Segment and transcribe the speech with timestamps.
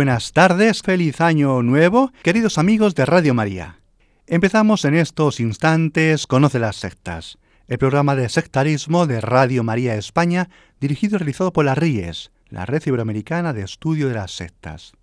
[0.00, 3.80] Buenas tardes, feliz año nuevo, queridos amigos de Radio María.
[4.26, 7.36] Empezamos en estos instantes Conoce las sectas,
[7.68, 10.48] el programa de sectarismo de Radio María España,
[10.80, 14.94] dirigido y realizado por la RIES, la Red Iberoamericana de Estudio de las Sectas.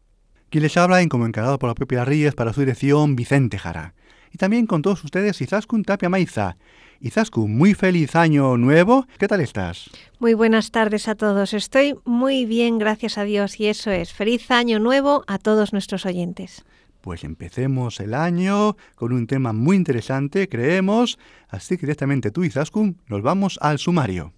[0.50, 3.94] Quien les habla, en como encargado por la propia RIES para su dirección, Vicente Jara.
[4.34, 6.58] Y también con todos ustedes Izaskun Tapia Maiza,
[7.00, 9.06] Izaskun, muy feliz año nuevo.
[9.20, 9.90] ¿Qué tal estás?
[10.20, 11.54] Muy buenas tardes a todos.
[11.54, 13.60] Estoy muy bien, gracias a Dios.
[13.60, 16.66] Y eso es, feliz año nuevo a todos nuestros oyentes.
[17.02, 21.20] Pues empecemos el año con un tema muy interesante, creemos.
[21.48, 24.34] Así que directamente tú, Izaskun, nos vamos al sumario.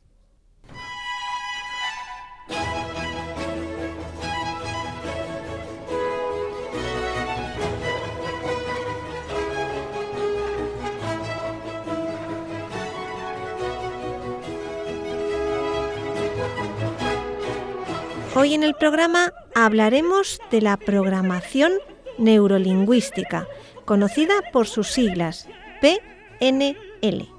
[18.39, 21.73] Hoy en el programa hablaremos de la programación
[22.17, 23.49] neurolingüística,
[23.83, 25.49] conocida por sus siglas
[25.81, 27.38] PNL.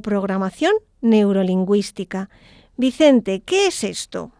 [0.00, 2.30] Programación neurolingüística.
[2.76, 4.32] Vicente, ¿qué es esto?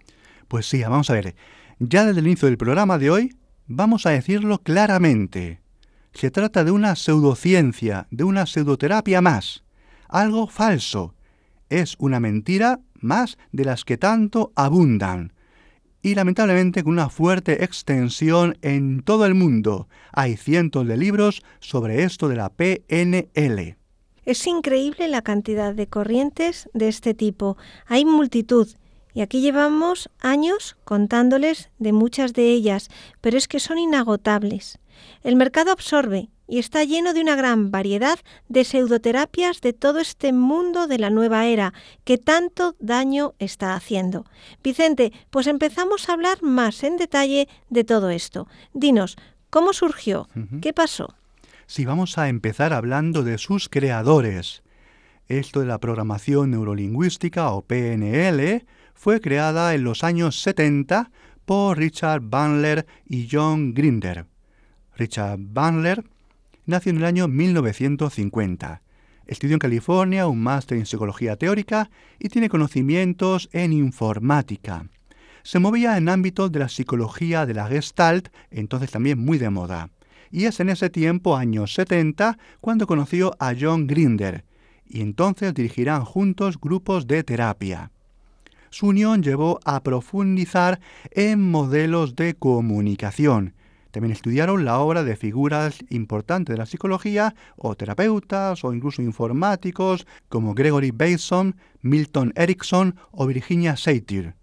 [0.48, 1.34] Pues sí, vamos a ver.
[1.78, 5.60] Ya desde el inicio del programa de hoy vamos a decirlo claramente.
[6.12, 9.64] Se trata de una pseudociencia, de una pseudoterapia más.
[10.08, 11.14] Algo falso.
[11.68, 15.32] Es una mentira más de las que tanto abundan.
[16.02, 19.88] Y lamentablemente con una fuerte extensión en todo el mundo.
[20.12, 23.79] Hay cientos de libros sobre esto de la PNL.
[24.24, 27.56] Es increíble la cantidad de corrientes de este tipo.
[27.86, 28.68] Hay multitud.
[29.12, 32.88] Y aquí llevamos años contándoles de muchas de ellas,
[33.20, 34.78] pero es que son inagotables.
[35.22, 40.32] El mercado absorbe y está lleno de una gran variedad de pseudoterapias de todo este
[40.32, 41.72] mundo de la nueva era
[42.04, 44.26] que tanto daño está haciendo.
[44.62, 48.48] Vicente, pues empezamos a hablar más en detalle de todo esto.
[48.74, 49.16] Dinos,
[49.48, 50.28] ¿cómo surgió?
[50.60, 51.14] ¿Qué pasó?
[51.70, 54.64] Si vamos a empezar hablando de sus creadores.
[55.28, 61.12] Esto de la programación neurolingüística o PNL fue creada en los años 70
[61.44, 64.26] por Richard Bandler y John Grinder.
[64.96, 66.02] Richard Bandler
[66.66, 68.82] nació en el año 1950.
[69.28, 71.88] Estudió en California un máster en psicología teórica
[72.18, 74.86] y tiene conocimientos en informática.
[75.44, 79.88] Se movía en ámbitos de la psicología de la Gestalt, entonces también muy de moda
[80.30, 84.44] y es en ese tiempo, años 70, cuando conoció a John Grinder,
[84.86, 87.90] y entonces dirigirán juntos grupos de terapia.
[88.70, 90.80] Su unión llevó a profundizar
[91.10, 93.54] en modelos de comunicación.
[93.90, 100.06] También estudiaron la obra de figuras importantes de la psicología, o terapeutas, o incluso informáticos,
[100.28, 104.34] como Gregory Bateson, Milton Erickson o Virginia Satir.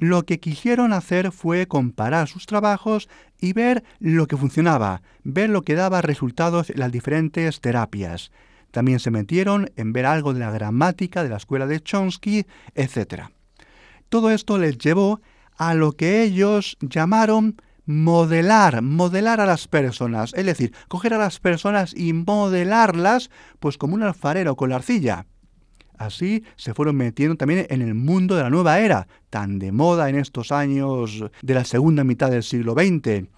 [0.00, 3.08] Lo que quisieron hacer fue comparar sus trabajos
[3.40, 8.30] y ver lo que funcionaba, ver lo que daba resultados en las diferentes terapias.
[8.70, 12.46] También se metieron en ver algo de la gramática de la escuela de Chomsky,
[12.76, 13.24] etc.
[14.08, 15.20] Todo esto les llevó
[15.56, 21.40] a lo que ellos llamaron modelar, modelar a las personas, es decir, coger a las
[21.40, 25.26] personas y modelarlas pues como un alfarero con la arcilla.
[25.98, 30.08] Así se fueron metiendo también en el mundo de la nueva era, tan de moda
[30.08, 33.28] en estos años de la segunda mitad del siglo XX.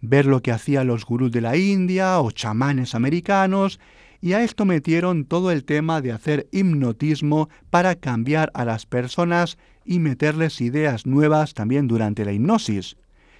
[0.00, 3.78] Ver lo que hacían los gurús de la India o chamanes americanos,
[4.20, 9.56] y a esto metieron todo el tema de hacer hipnotismo para cambiar a las personas
[9.84, 12.96] y meterles ideas nuevas también durante la hipnosis.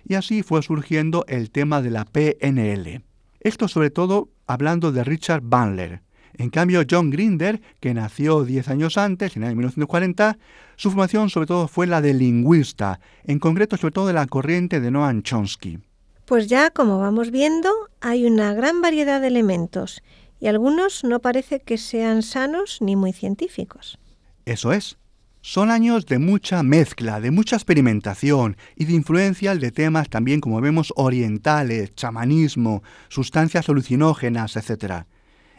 [0.06, 3.02] Y así fue surgiendo el tema de la PNL.
[3.40, 6.02] Esto sobre todo hablando de Richard Bandler,
[6.38, 10.38] En cambio, John Grinder, que nació 10 años antes, en el año 1940,
[10.76, 14.80] su formación sobre todo fue la de lingüista, en concreto sobre todo de la corriente
[14.80, 15.80] de Noam Chomsky.
[16.26, 17.70] Pues ya, como vamos viendo,
[18.00, 20.00] hay una gran variedad de elementos
[20.38, 23.98] y algunos no parece que sean sanos ni muy científicos.
[24.44, 24.96] Eso es.
[25.40, 30.60] Son años de mucha mezcla, de mucha experimentación y de influencia de temas también, como
[30.60, 35.04] vemos, orientales, chamanismo, sustancias alucinógenas, etc.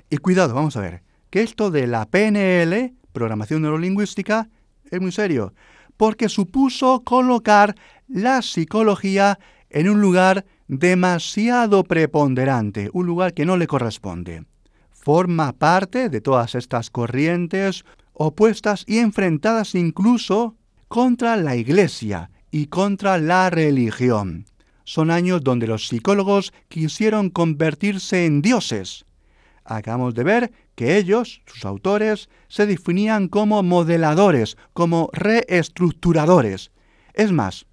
[0.10, 4.50] Y cuidado, vamos a ver, que esto de la PNL, programación neurolingüística,
[4.90, 5.54] es muy serio,
[5.98, 7.76] porque supuso colocar
[8.08, 9.38] la psicología
[9.70, 14.46] en un lugar demasiado preponderante, un lugar que no le corresponde.
[14.92, 20.56] Forma parte de todas estas corrientes opuestas y enfrentadas incluso
[20.88, 24.46] contra la Iglesia y contra la religión.
[24.84, 29.06] Son años donde los psicólogos quisieron convertirse en dioses.
[29.70, 36.72] Acabamos de ver que ellos, sus autores, se definían como modeladores, como reestructuradores.
[37.14, 37.66] Es más,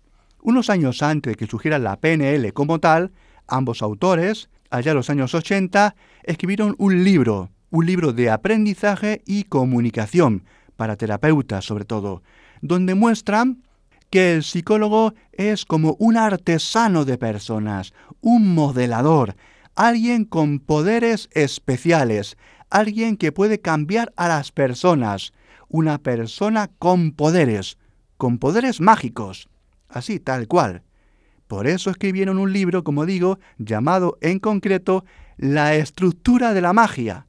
[0.42, 3.12] unos años antes de que surgiera la PNL como tal,
[3.46, 5.94] ambos autores, allá en los años 80,
[6.24, 10.44] escribieron un libro un libro de aprendizaje y comunicación,
[10.76, 12.22] para terapeutas sobre todo,
[12.60, 13.62] donde muestran
[14.10, 19.36] que el psicólogo es como un artesano de personas, un modelador,
[19.76, 22.36] alguien con poderes especiales,
[22.70, 25.32] alguien que puede cambiar a las personas,
[25.68, 27.76] una persona con poderes,
[28.16, 29.48] con poderes mágicos,
[29.88, 30.82] así tal cual.
[31.46, 35.04] Por eso escribieron un libro, como digo, llamado en concreto
[35.36, 37.26] La estructura de la magia,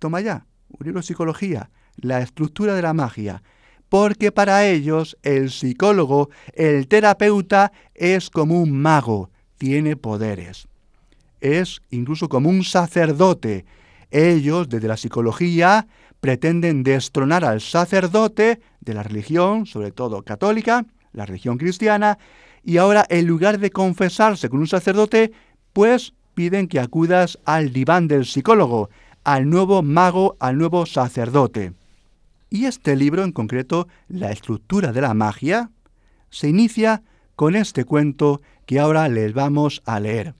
[0.00, 3.42] toma ya, un libro de psicología, la estructura de la magia,
[3.88, 10.66] porque para ellos el psicólogo, el terapeuta, es como un mago, tiene poderes.
[11.44, 13.66] Es incluso como un sacerdote.
[14.10, 15.86] Ellos, desde la psicología,
[16.20, 22.16] pretenden destronar al sacerdote de la religión, sobre todo católica, la religión cristiana,
[22.62, 25.32] y ahora en lugar de confesarse con un sacerdote,
[25.74, 28.88] pues piden que acudas al diván del psicólogo,
[29.22, 31.74] al nuevo mago, al nuevo sacerdote.
[32.48, 35.70] Y este libro en concreto, La estructura de la magia,
[36.30, 37.02] se inicia
[37.36, 40.34] con este cuento que ahora les vamos a leer.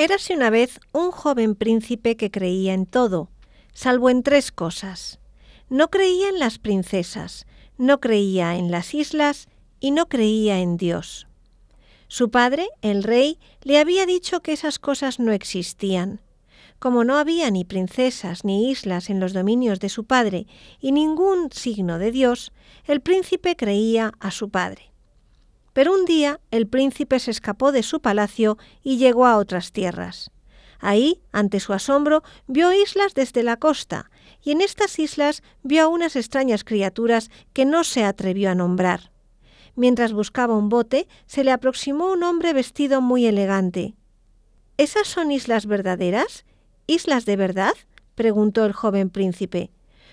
[0.00, 3.32] Érase una vez un joven príncipe que creía en todo,
[3.72, 5.18] salvo en tres cosas.
[5.70, 7.48] No creía en las princesas,
[7.78, 9.48] no creía en las islas
[9.80, 11.26] y no creía en Dios.
[12.06, 16.20] Su padre, el rey, le había dicho que esas cosas no existían,
[16.78, 20.46] como no había ni princesas ni islas en los dominios de su padre
[20.78, 22.52] y ningún signo de Dios,
[22.84, 24.92] el príncipe creía a su padre.
[25.78, 30.32] Pero un día el príncipe se escapó de su palacio y llegó a otras tierras.
[30.80, 34.10] Ahí, ante su asombro, vio islas desde la costa,
[34.42, 39.12] y en estas islas vio a unas extrañas criaturas que no se atrevió a nombrar.
[39.76, 43.94] Mientras buscaba un bote, se le aproximó un hombre vestido muy elegante.
[44.78, 46.44] ¿Esas son islas verdaderas?
[46.88, 47.74] ¿Islas de verdad?
[48.16, 49.70] preguntó el joven príncipe.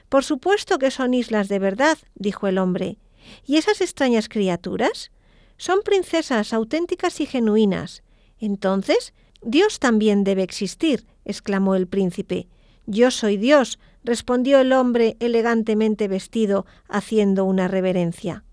[0.10, 3.00] Por supuesto que son islas de verdad, dijo el hombre.
[3.48, 5.10] ¿Y esas extrañas criaturas?
[5.58, 8.04] Son princesas auténticas y genuinas.
[8.40, 12.48] Entonces, Dios también debe existir, exclamó el príncipe.
[12.86, 18.44] Yo soy Dios, respondió el hombre elegantemente vestido, haciendo una reverencia.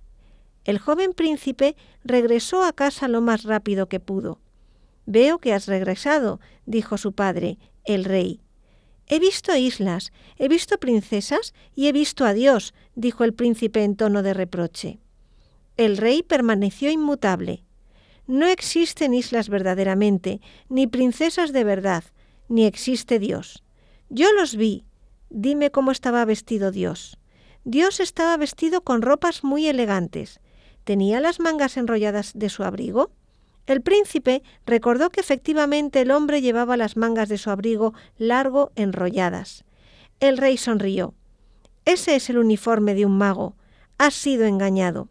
[0.64, 4.40] El joven príncipe regresó a casa lo más rápido que pudo.
[5.06, 8.40] Veo que has regresado, dijo su padre, el rey.
[9.08, 13.96] He visto islas, he visto princesas y he visto a Dios, dijo el príncipe en
[13.96, 15.01] tono de reproche.
[15.76, 17.64] El rey permaneció inmutable.
[18.26, 22.04] No existen islas verdaderamente, ni princesas de verdad,
[22.48, 23.64] ni existe Dios.
[24.08, 24.84] Yo los vi.
[25.30, 27.18] Dime cómo estaba vestido Dios.
[27.64, 30.40] Dios estaba vestido con ropas muy elegantes.
[30.84, 33.10] ¿Tenía las mangas enrolladas de su abrigo?
[33.66, 39.64] El príncipe recordó que efectivamente el hombre llevaba las mangas de su abrigo largo enrolladas.
[40.20, 41.14] El rey sonrió.
[41.84, 43.56] Ese es el uniforme de un mago.
[43.98, 45.08] Has sido engañado.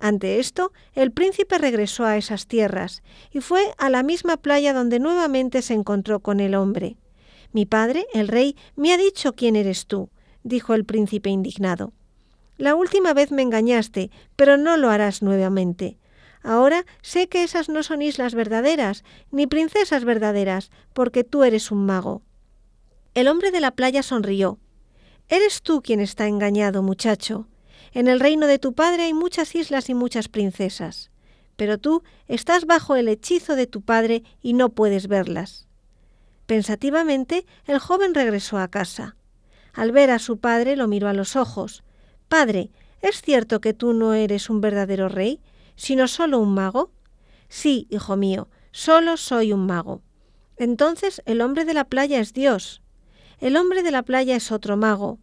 [0.00, 4.98] Ante esto, el príncipe regresó a esas tierras y fue a la misma playa donde
[4.98, 6.96] nuevamente se encontró con el hombre.
[7.52, 10.08] Mi padre, el rey, me ha dicho quién eres tú,
[10.42, 11.92] dijo el príncipe indignado.
[12.56, 15.98] La última vez me engañaste, pero no lo harás nuevamente.
[16.42, 21.84] Ahora sé que esas no son islas verdaderas, ni princesas verdaderas, porque tú eres un
[21.84, 22.22] mago.
[23.12, 24.58] El hombre de la playa sonrió.
[25.28, 27.49] Eres tú quien está engañado, muchacho.
[27.92, 31.10] En el reino de tu padre hay muchas islas y muchas princesas,
[31.56, 35.66] pero tú estás bajo el hechizo de tu padre y no puedes verlas.
[36.46, 39.16] Pensativamente, el joven regresó a casa.
[39.72, 41.82] Al ver a su padre lo miró a los ojos.
[42.28, 42.70] Padre,
[43.02, 45.40] ¿es cierto que tú no eres un verdadero rey,
[45.76, 46.90] sino solo un mago?
[47.48, 50.02] Sí, hijo mío, solo soy un mago.
[50.56, 52.82] Entonces el hombre de la playa es Dios.
[53.38, 55.18] El hombre de la playa es otro mago.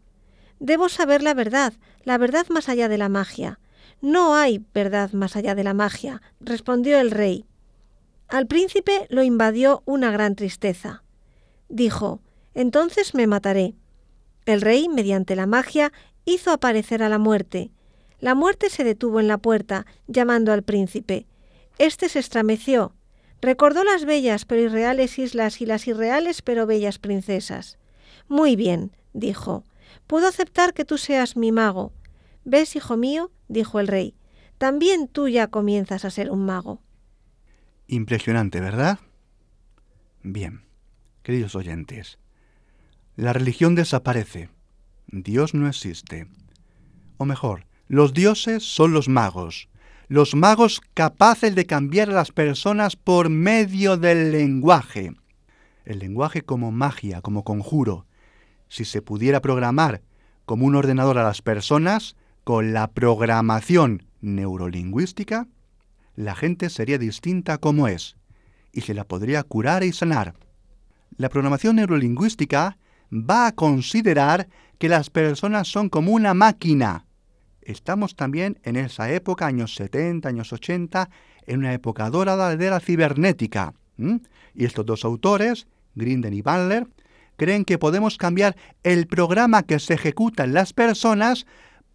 [0.60, 1.74] Debo saber la verdad,
[2.08, 3.60] la verdad más allá de la magia.
[4.00, 7.44] No hay verdad más allá de la magia, respondió el rey.
[8.30, 11.04] Al príncipe lo invadió una gran tristeza.
[11.68, 12.22] Dijo,
[12.54, 13.76] Entonces me mataré.
[14.46, 15.92] El rey, mediante la magia,
[16.24, 17.72] hizo aparecer a la muerte.
[18.22, 21.26] La muerte se detuvo en la puerta, llamando al príncipe.
[21.78, 22.94] Este se estremeció.
[23.42, 27.78] Recordó las bellas pero irreales islas y las irreales pero bellas princesas.
[28.30, 29.66] Muy bien, dijo.
[30.08, 31.94] Puedo aceptar que tú seas mi mago.
[32.46, 33.32] ¿Ves, hijo mío?
[33.48, 34.16] dijo el rey.
[34.58, 36.82] También tú ya comienzas a ser un mago.
[37.88, 39.00] Impresionante, ¿verdad?
[40.24, 40.66] Bien,
[41.24, 42.20] queridos oyentes,
[43.16, 44.50] la religión desaparece.
[45.08, 46.28] Dios no existe.
[47.18, 49.70] O mejor, los dioses son los magos,
[50.08, 55.14] los magos capaces de cambiar a las personas por medio del lenguaje.
[55.86, 58.06] El lenguaje como magia, como conjuro.
[58.70, 60.02] Si se pudiera programar
[60.46, 65.48] como un ordenador a las personas, con la programación neurolingüística,
[66.16, 68.16] la gente sería distinta como es,
[68.72, 70.34] y se la podría curar y sanar.
[71.18, 72.78] La programación neurolingüística
[73.12, 74.48] va a considerar
[74.78, 77.06] que las personas son como una máquina.
[77.62, 81.10] Estamos también en esa época, años 70, años 80,
[81.48, 83.74] en una época dorada de la cibernética.
[84.54, 86.88] Y estos dos autores, Grinden y Bandler,
[87.38, 91.46] creen que podemos cambiar el programa que se ejecuta en las personas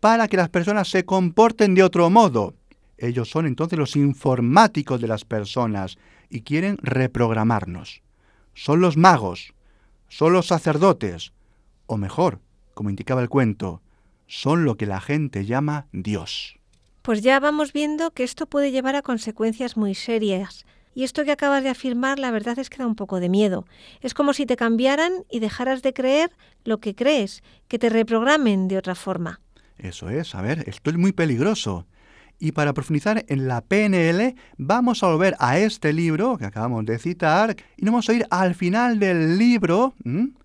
[0.00, 2.54] para que las personas se comporten de otro modo.
[2.96, 5.98] Ellos son entonces los informáticos de las personas
[6.30, 8.02] y quieren reprogramarnos.
[8.54, 9.54] Son los magos,
[10.08, 11.32] son los sacerdotes,
[11.86, 12.40] o mejor,
[12.74, 13.82] como indicaba el cuento,
[14.26, 16.58] son lo que la gente llama Dios.
[17.02, 20.64] Pues ya vamos viendo que esto puede llevar a consecuencias muy serias.
[20.94, 23.64] Y esto que acabas de afirmar, la verdad es que da un poco de miedo.
[24.00, 26.30] Es como si te cambiaran y dejaras de creer
[26.64, 29.40] lo que crees, que te reprogramen de otra forma.
[29.78, 31.86] Eso es, a ver, esto es muy peligroso.
[32.38, 36.98] Y para profundizar en la PNL, vamos a volver a este libro que acabamos de
[36.98, 39.94] citar y nos vamos a ir al final del libro,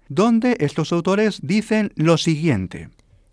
[0.08, 2.90] donde estos autores dicen lo siguiente.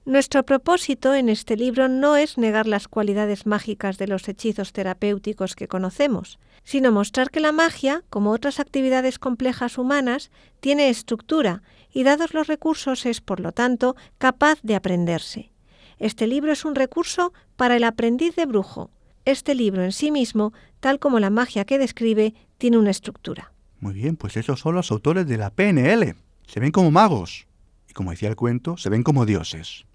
[0.06, 5.54] Nuestro propósito en este libro no es negar las cualidades mágicas de los hechizos terapéuticos
[5.54, 10.30] que conocemos, sino mostrar que la magia, como otras actividades complejas humanas,
[10.60, 15.52] tiene estructura y dados los recursos es, por lo tanto, capaz de aprenderse.
[15.98, 18.90] Este libro es un recurso para el aprendiz de brujo.
[19.24, 23.52] Este libro en sí mismo, tal como la magia que describe, tiene una estructura.
[23.80, 26.16] Muy bien, pues esos son los autores de la PNL.
[26.46, 27.46] Se ven como magos.
[27.88, 29.86] Y como decía el cuento, se ven como dioses.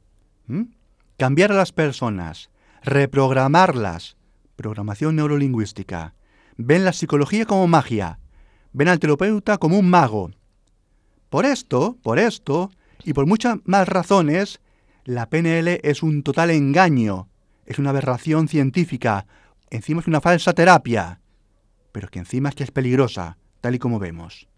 [0.48, 0.64] ¿Mm?
[1.18, 2.50] Cambiar a las personas,
[2.82, 4.16] reprogramarlas,
[4.56, 6.14] programación neurolingüística.
[6.62, 8.20] Ven la psicología como magia.
[8.74, 10.32] Ven al terapeuta como un mago.
[11.30, 12.70] Por esto, por esto,
[13.06, 14.60] y por muchas más razones,
[15.06, 17.30] la PNL es un total engaño,
[17.66, 19.26] es una aberración científica,
[19.70, 21.22] encima es una falsa terapia,
[21.94, 24.50] pero que encima es que es peligrosa, tal y como vemos.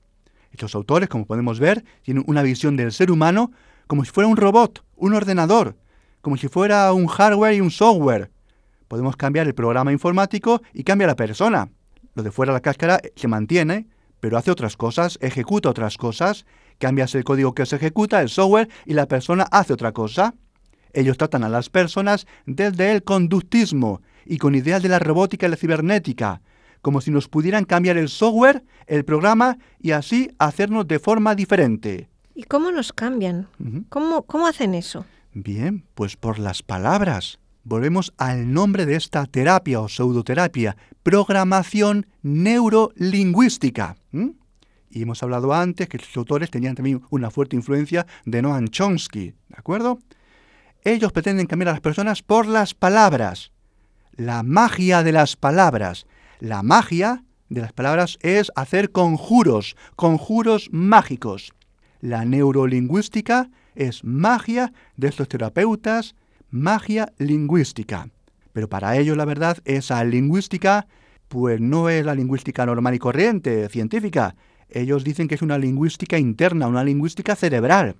[0.51, 3.51] Estos autores, como podemos ver, tienen una visión del ser humano
[3.85, 5.77] como si fuera un robot, un ordenador,
[6.21, 8.31] como si fuera un hardware y un software.
[8.87, 11.69] Podemos cambiar el programa informático y cambia la persona.
[12.13, 13.87] Lo de fuera de la cáscara se mantiene,
[14.19, 16.45] pero hace otras cosas, ejecuta otras cosas,
[16.77, 20.35] cambias el código que se ejecuta, el software, y la persona hace otra cosa.
[20.93, 25.49] Ellos tratan a las personas desde el conductismo y con ideas de la robótica y
[25.49, 26.41] la cibernética,
[26.81, 32.09] como si nos pudieran cambiar el software, el programa y así hacernos de forma diferente.
[32.35, 33.47] ¿Y cómo nos cambian?
[33.89, 35.05] ¿Cómo, ¿Cómo hacen eso?
[35.33, 37.39] Bien, pues por las palabras.
[37.63, 43.95] Volvemos al nombre de esta terapia o pseudoterapia, programación neurolingüística.
[44.89, 49.33] Y hemos hablado antes que los autores tenían también una fuerte influencia de Noam Chomsky,
[49.47, 49.99] ¿de acuerdo?
[50.83, 53.51] Ellos pretenden cambiar a las personas por las palabras.
[54.13, 56.07] La magia de las palabras.
[56.39, 61.53] La magia de las palabras es hacer conjuros, conjuros mágicos.
[61.99, 66.15] La neurolingüística es magia de estos terapeutas,
[66.49, 68.09] magia lingüística.
[68.53, 70.87] Pero para ellos la verdad, esa lingüística,
[71.27, 74.35] pues no es la lingüística normal y corriente, científica.
[74.69, 77.95] Ellos dicen que es una lingüística interna, una lingüística cerebral.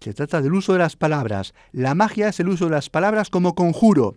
[0.00, 1.54] Se trata del uso de las palabras.
[1.72, 4.16] La magia es el uso de las palabras como conjuro.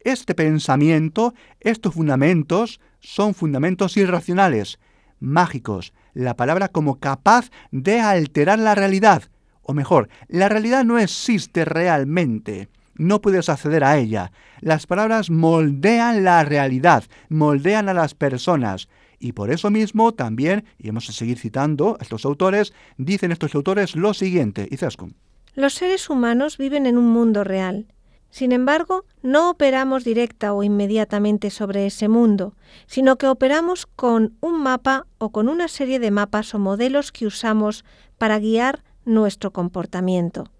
[0.00, 4.78] Este pensamiento, estos fundamentos, son fundamentos irracionales,
[5.18, 9.24] mágicos, la palabra como capaz de alterar la realidad,
[9.62, 12.68] O mejor, la realidad no existe realmente.
[12.96, 14.32] No puedes acceder a ella.
[14.60, 18.88] Las palabras moldean la realidad, moldean a las personas.
[19.18, 23.54] Y por eso mismo también, y vamos a seguir citando a estos autores, dicen estos
[23.54, 25.16] autores lo siguiente, Izaskun.
[25.54, 27.86] Los seres humanos viven en un mundo real.
[28.34, 34.60] Sin embargo, no operamos directa o inmediatamente sobre ese mundo, sino que operamos con un
[34.60, 37.84] mapa o con una serie de mapas o modelos que usamos
[38.18, 40.50] para guiar nuestro comportamiento.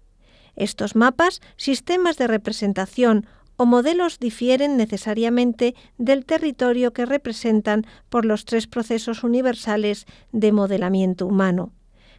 [0.55, 8.45] Estos mapas, sistemas de representación o modelos difieren necesariamente del territorio que representan por los
[8.45, 11.71] tres procesos universales de modelamiento humano,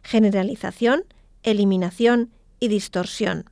[0.03, 1.03] generalización,
[1.43, 3.45] eliminación y distorsión.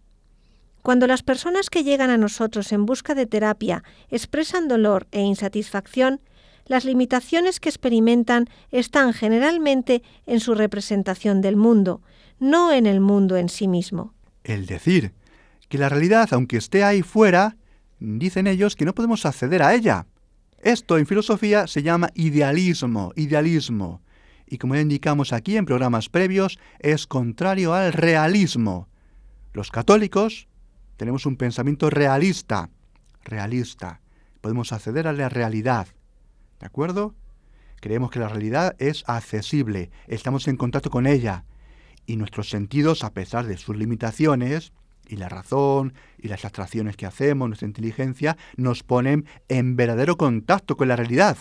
[0.81, 6.21] Cuando las personas que llegan a nosotros en busca de terapia expresan dolor e insatisfacción,
[6.67, 12.01] las limitaciones que experimentan están generalmente en su representación del mundo,
[12.39, 14.14] no en el mundo en sí mismo.
[14.45, 15.11] El decir
[15.69, 17.57] que la realidad, aunque esté ahí fuera,
[17.99, 20.05] dicen ellos que no podemos acceder a ella.
[20.59, 24.03] Esto en filosofía se llama idealismo, idealismo.
[24.45, 28.87] Y como ya indicamos aquí en programas previos, es contrario al realismo.
[29.51, 30.47] Los católicos
[30.95, 32.69] tenemos un pensamiento realista,
[33.23, 33.99] realista.
[34.41, 35.87] Podemos acceder a la realidad.
[36.59, 37.15] ¿De acuerdo?
[37.81, 41.45] Creemos que la realidad es accesible, estamos en contacto con ella
[42.05, 44.71] y nuestros sentidos, a pesar de sus limitaciones,
[45.07, 50.77] y la razón, y las abstracciones que hacemos, nuestra inteligencia, nos ponen en verdadero contacto
[50.77, 51.37] con la realidad.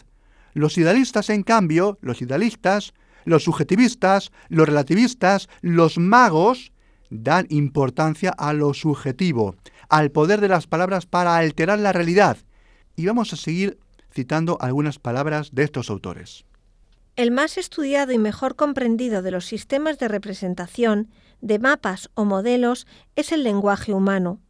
[0.52, 2.94] Los idealistas, en cambio, los idealistas,
[3.24, 6.72] los subjetivistas, los relativistas, los magos,
[7.10, 9.56] dan importancia a lo subjetivo,
[9.88, 12.38] al poder de las palabras para alterar la realidad.
[12.96, 13.78] Y vamos a seguir
[14.12, 16.44] citando algunas palabras de estos autores.
[17.16, 22.88] El más estudiado y mejor comprendido de los sistemas de representación, de mapas o modelos,
[23.14, 24.40] es el lenguaje humano.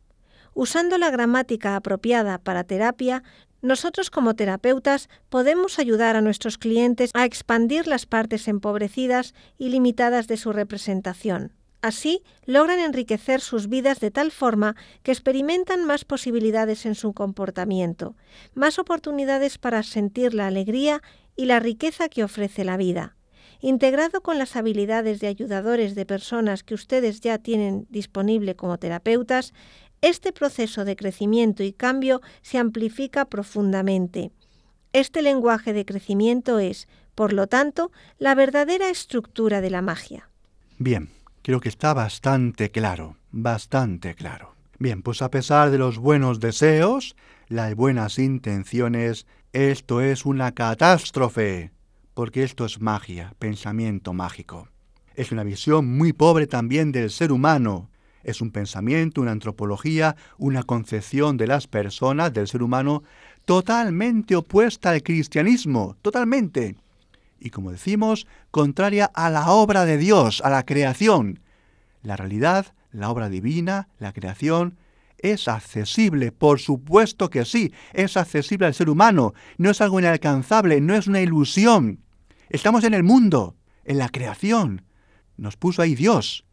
[0.55, 3.22] Usando la gramática apropiada para terapia,
[3.61, 10.27] nosotros como terapeutas podemos ayudar a nuestros clientes a expandir las partes empobrecidas y limitadas
[10.27, 11.53] de su representación.
[11.83, 18.16] Así, logran enriquecer sus vidas de tal forma que experimentan más posibilidades en su comportamiento,
[18.55, 21.03] más oportunidades para sentir la alegría
[21.36, 23.16] y la riqueza que ofrece la vida.
[23.60, 29.54] Integrado con las habilidades de ayudadores de personas que ustedes ya tienen disponible como terapeutas,
[30.00, 34.32] este proceso de crecimiento y cambio se amplifica profundamente.
[34.92, 40.28] Este lenguaje de crecimiento es, por lo tanto, la verdadera estructura de la magia.
[40.78, 41.08] Bien,
[41.42, 44.54] creo que está bastante claro, bastante claro.
[44.78, 47.16] Bien, pues a pesar de los buenos deseos,
[47.48, 51.70] las buenas intenciones, esto es una catástrofe,
[52.12, 54.68] porque esto es magia, pensamiento mágico.
[55.14, 57.88] Es una visión muy pobre también del ser humano.
[58.24, 63.04] Es un pensamiento, una antropología, una concepción de las personas, del ser humano,
[63.44, 66.74] totalmente opuesta al cristianismo, totalmente.
[67.38, 71.38] Y como decimos, contraria a la obra de Dios, a la creación.
[72.02, 74.76] La realidad, la obra divina, la creación,
[75.18, 80.81] es accesible, por supuesto que sí, es accesible al ser humano, no es algo inalcanzable,
[80.81, 82.00] no es una ilusión.
[82.50, 84.85] Estamos en el mundo, en la creación.
[85.37, 86.44] Nos puso ahí Dios.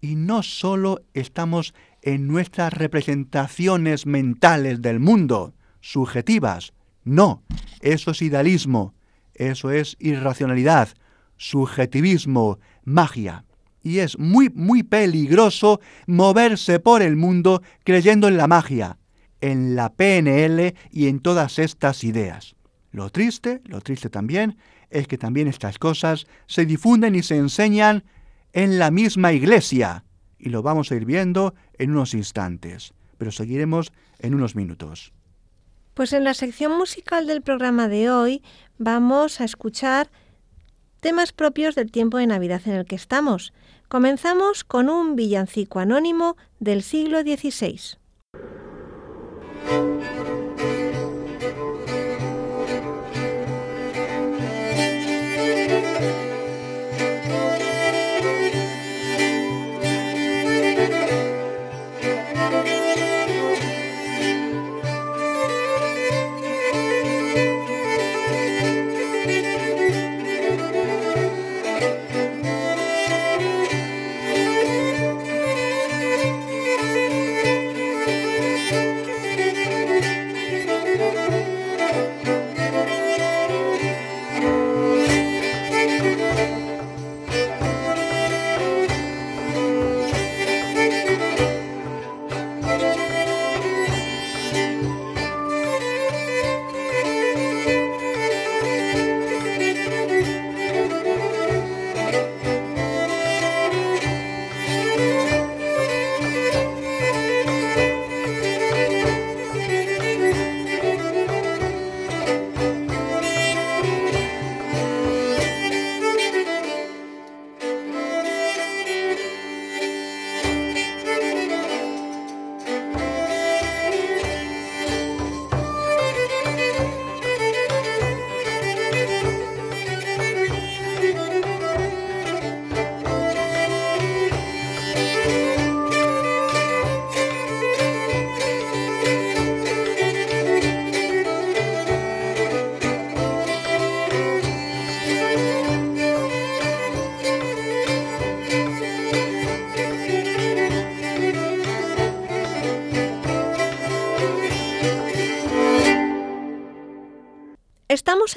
[0.00, 6.72] Y no solo estamos en nuestras representaciones mentales del mundo, subjetivas.
[7.04, 7.42] No,
[7.80, 8.94] eso es idealismo,
[9.34, 10.88] eso es irracionalidad,
[11.36, 13.44] subjetivismo, magia
[13.86, 18.98] y es muy, muy peligroso moverse por el mundo creyendo en la magia,
[19.40, 22.56] en la PNL y en todas estas ideas.
[22.90, 24.58] Lo triste, lo triste también,
[24.90, 28.02] es que también estas cosas se difunden y se enseñan
[28.52, 30.04] en la misma iglesia,
[30.36, 35.12] y lo vamos a ir viendo en unos instantes, pero seguiremos en unos minutos.
[35.94, 38.42] Pues en la sección musical del programa de hoy
[38.78, 40.10] vamos a escuchar
[41.00, 43.52] temas propios del tiempo de Navidad en el que estamos.
[43.88, 47.98] Comenzamos con un villancico anónimo del siglo XVI.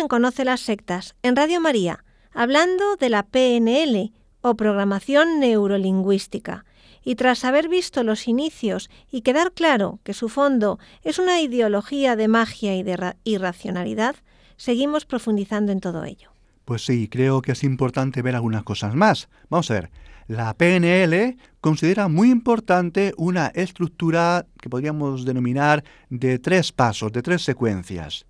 [0.09, 6.65] Conoce las Sectas, en Radio María, hablando de la PNL o Programación Neurolingüística.
[7.03, 12.15] Y tras haber visto los inicios y quedar claro que su fondo es una ideología
[12.15, 14.15] de magia y de irracionalidad,
[14.57, 16.31] seguimos profundizando en todo ello.
[16.65, 19.29] Pues sí, creo que es importante ver algunas cosas más.
[19.49, 19.91] Vamos a ver,
[20.25, 27.43] la PNL considera muy importante una estructura que podríamos denominar de tres pasos, de tres
[27.43, 28.25] secuencias,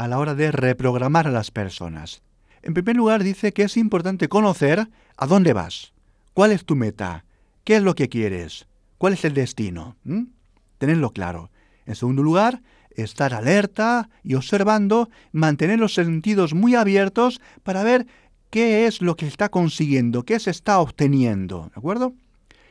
[0.00, 2.22] a la hora de reprogramar a las personas.
[2.62, 5.92] En primer lugar, dice que es importante conocer a dónde vas,
[6.32, 7.26] cuál es tu meta,
[7.64, 9.96] qué es lo que quieres, cuál es el destino.
[10.78, 11.50] Tenerlo claro.
[11.84, 12.62] En segundo lugar,
[12.96, 18.06] estar alerta y observando, mantener los sentidos muy abiertos para ver
[18.48, 22.14] qué es lo que está consiguiendo, qué se está obteniendo, ¿de acuerdo?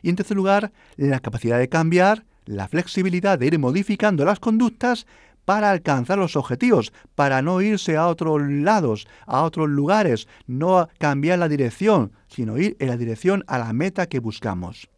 [0.01, 5.05] Y en tercer lugar, la capacidad de cambiar, la flexibilidad de ir modificando las conductas
[5.45, 11.39] para alcanzar los objetivos, para no irse a otros lados, a otros lugares, no cambiar
[11.39, 14.89] la dirección, sino ir en la dirección a la meta que buscamos.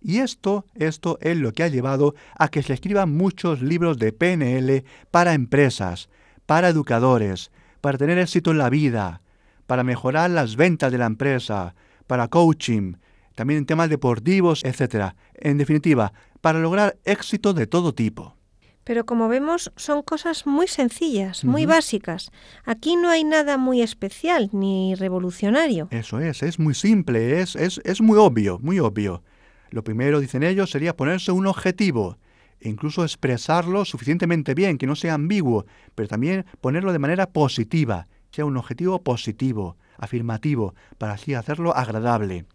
[0.00, 4.12] Y esto, esto es lo que ha llevado a que se escriban muchos libros de
[4.12, 6.10] PNL para empresas,
[6.44, 9.22] para educadores, para tener éxito en la vida,
[9.66, 11.74] para mejorar las ventas de la empresa,
[12.06, 12.94] para coaching,
[13.34, 15.14] también en temas deportivos, etc.
[15.34, 18.36] En definitiva, para lograr éxito de todo tipo.
[18.84, 22.30] Pero como vemos, son cosas muy sencillas, muy básicas.
[22.64, 25.88] Aquí no hay nada muy especial ni revolucionario.
[25.90, 29.22] Eso es, es muy simple, es, es, es muy obvio, muy obvio.
[29.70, 32.18] Lo primero, dicen ellos, sería ponerse un objetivo
[32.60, 38.06] e incluso expresarlo suficientemente bien, que no sea ambiguo, pero también ponerlo de manera positiva,
[38.30, 42.46] sea un objetivo positivo, afirmativo, para así hacerlo agradable.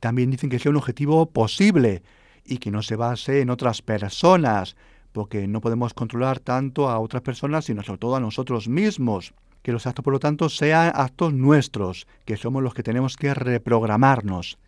[0.00, 2.02] También dicen que sea un objetivo posible
[2.44, 4.76] y que no se base en otras personas,
[5.16, 9.32] porque no podemos controlar tanto a otras personas, sino sobre todo a nosotros mismos.
[9.62, 13.32] Que los actos, por lo tanto, sean actos nuestros, que somos los que tenemos que
[13.32, 14.58] reprogramarnos.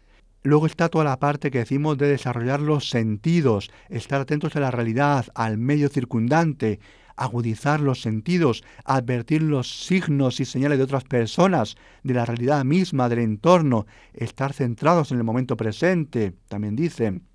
[0.42, 4.70] Luego está toda la parte que decimos de desarrollar los sentidos, estar atentos a la
[4.70, 6.80] realidad, al medio circundante,
[7.14, 13.10] agudizar los sentidos, advertir los signos y señales de otras personas, de la realidad misma,
[13.10, 13.84] del entorno,
[14.14, 17.28] estar centrados en el momento presente, también dicen.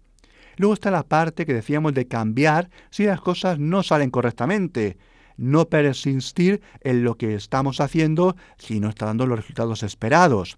[0.57, 4.97] Luego está la parte que decíamos de cambiar si las cosas no salen correctamente,
[5.37, 10.57] no persistir en lo que estamos haciendo si no está dando los resultados esperados.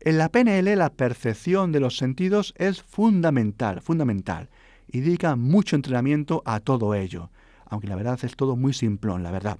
[0.00, 4.50] En la PNL la percepción de los sentidos es fundamental, fundamental,
[4.86, 7.30] y dedica mucho entrenamiento a todo ello
[7.66, 9.58] aunque la verdad es todo muy simplón, la verdad.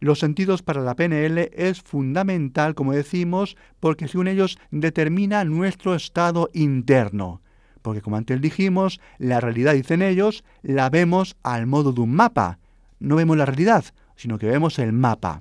[0.00, 6.50] Los sentidos para la PNL es fundamental, como decimos, porque según ellos determina nuestro estado
[6.52, 7.42] interno.
[7.88, 12.58] Porque como antes dijimos, la realidad, dicen ellos, la vemos al modo de un mapa.
[13.00, 13.82] No vemos la realidad,
[14.14, 15.40] sino que vemos el mapa.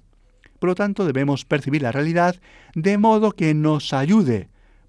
[0.58, 2.38] Por lo tanto, debemos percibir la realidad
[2.74, 4.48] de modo que nos ayude,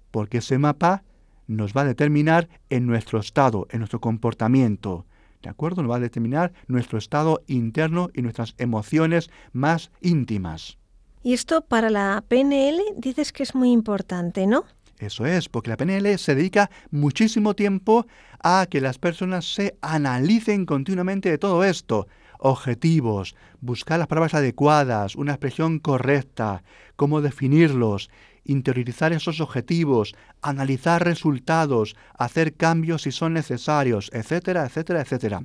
[0.09, 1.03] porque ese mapa
[1.47, 5.05] nos va a determinar en nuestro estado, en nuestro comportamiento.
[5.41, 5.81] ¿De acuerdo?
[5.81, 10.77] Nos va a determinar nuestro estado interno y nuestras emociones más íntimas.
[11.23, 14.63] Y esto para la PNL dices que es muy importante, ¿no?
[14.99, 18.05] Eso es, porque la PNL se dedica muchísimo tiempo
[18.43, 22.07] a que las personas se analicen continuamente de todo esto.
[22.37, 26.63] Objetivos, buscar las palabras adecuadas, una expresión correcta,
[26.97, 28.09] cómo definirlos,
[28.43, 35.43] interiorizar esos objetivos, analizar resultados, hacer cambios si son necesarios, etcétera, etcétera, etcétera.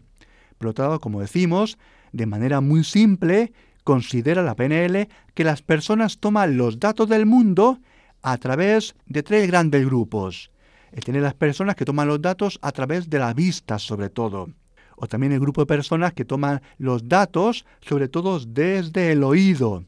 [0.58, 1.78] Por otro lado, como decimos,
[2.12, 3.52] de manera muy simple,
[3.84, 7.78] considera la PNL que las personas toman los datos del mundo
[8.24, 10.50] a través de tres grandes grupos.
[10.92, 14.48] El tener las personas que toman los datos a través de la vista, sobre todo.
[14.96, 19.84] O también el grupo de personas que toman los datos, sobre todo desde el oído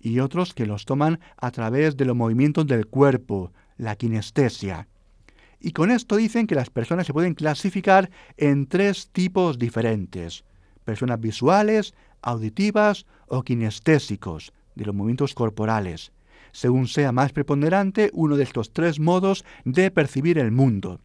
[0.00, 4.86] y otros que los toman a través de los movimientos del cuerpo, la kinestesia.
[5.58, 10.44] Y con esto dicen que las personas se pueden clasificar en tres tipos diferentes.
[10.84, 16.12] Personas visuales, auditivas o kinestésicos, de los movimientos corporales,
[16.58, 21.00] según sea más preponderante uno de estos tres modos de percibir el mundo.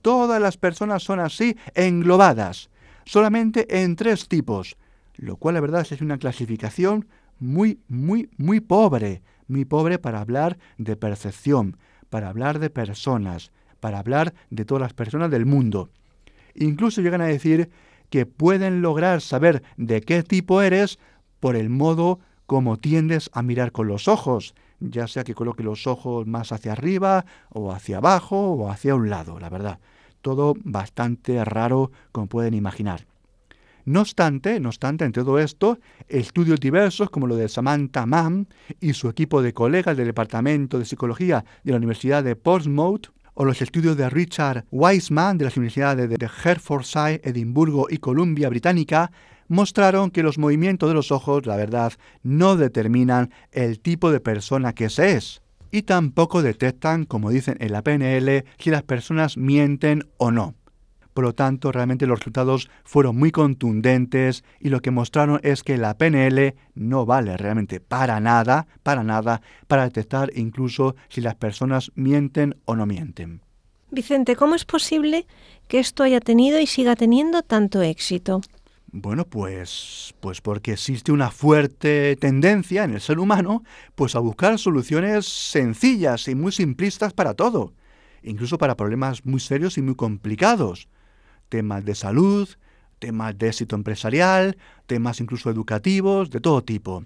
[0.00, 2.70] Todas las personas son así englobadas,
[3.04, 4.76] solamente en tres tipos,
[5.16, 7.08] lo cual la verdad es una clasificación
[7.40, 13.98] muy, muy, muy pobre, muy pobre para hablar de percepción, para hablar de personas, para
[13.98, 15.90] hablar de todas las personas del mundo.
[16.54, 17.70] Incluso llegan a decir
[18.08, 21.00] que pueden lograr saber de qué tipo eres
[21.40, 25.86] por el modo como tiendes a mirar con los ojos, ya sea que coloque los
[25.86, 29.78] ojos más hacia arriba o hacia abajo o hacia un lado, la verdad.
[30.22, 33.06] Todo bastante raro como pueden imaginar.
[33.84, 38.48] No obstante, no obstante, en todo esto, estudios diversos como lo de Samantha Mann
[38.80, 43.44] y su equipo de colegas del Departamento de Psicología de la Universidad de Portsmouth, o
[43.44, 49.12] los estudios de Richard Wiseman de las universidades de Hertfordshire, Edimburgo y Columbia Británica,
[49.48, 54.74] mostraron que los movimientos de los ojos, la verdad, no determinan el tipo de persona
[54.74, 55.42] que se es.
[55.70, 60.54] Y tampoco detectan, como dicen en la PNL, si las personas mienten o no.
[61.16, 65.78] Por lo tanto, realmente los resultados fueron muy contundentes y lo que mostraron es que
[65.78, 71.90] la PNL no vale realmente para nada, para nada, para detectar incluso si las personas
[71.94, 73.40] mienten o no mienten.
[73.90, 75.26] Vicente, ¿cómo es posible
[75.68, 78.42] que esto haya tenido y siga teniendo tanto éxito?
[78.98, 83.62] Bueno, pues, pues porque existe una fuerte tendencia en el ser humano
[83.94, 87.74] pues a buscar soluciones sencillas y muy simplistas para todo,
[88.22, 90.88] incluso para problemas muy serios y muy complicados
[91.50, 92.48] temas de salud,
[92.98, 94.56] temas de éxito empresarial,
[94.86, 97.04] temas incluso educativos, de todo tipo.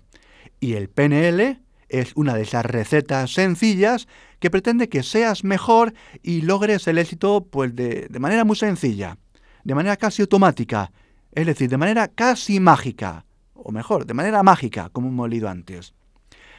[0.61, 4.07] Y el PNL es una de esas recetas sencillas
[4.39, 9.19] que pretende que seas mejor y logres el éxito pues de, de manera muy sencilla,
[9.65, 10.93] de manera casi automática,
[11.33, 15.95] es decir, de manera casi mágica, o mejor, de manera mágica, como hemos leído antes.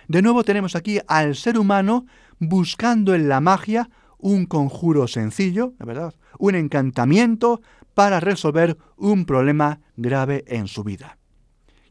[0.08, 2.06] De nuevo tenemos aquí al ser humano
[2.40, 7.62] buscando en la magia un conjuro sencillo, la verdad, un encantamiento
[7.94, 11.18] para resolver un problema grave en su vida.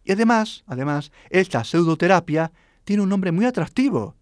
[0.04, 2.52] Y además, además, esta pseudoterapia
[2.84, 4.16] tiene un nombre muy atractivo,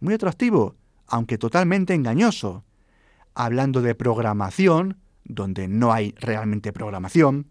[0.00, 2.64] muy atractivo, aunque totalmente engañoso.
[3.34, 7.46] Hablando de programación, donde no hay realmente programación,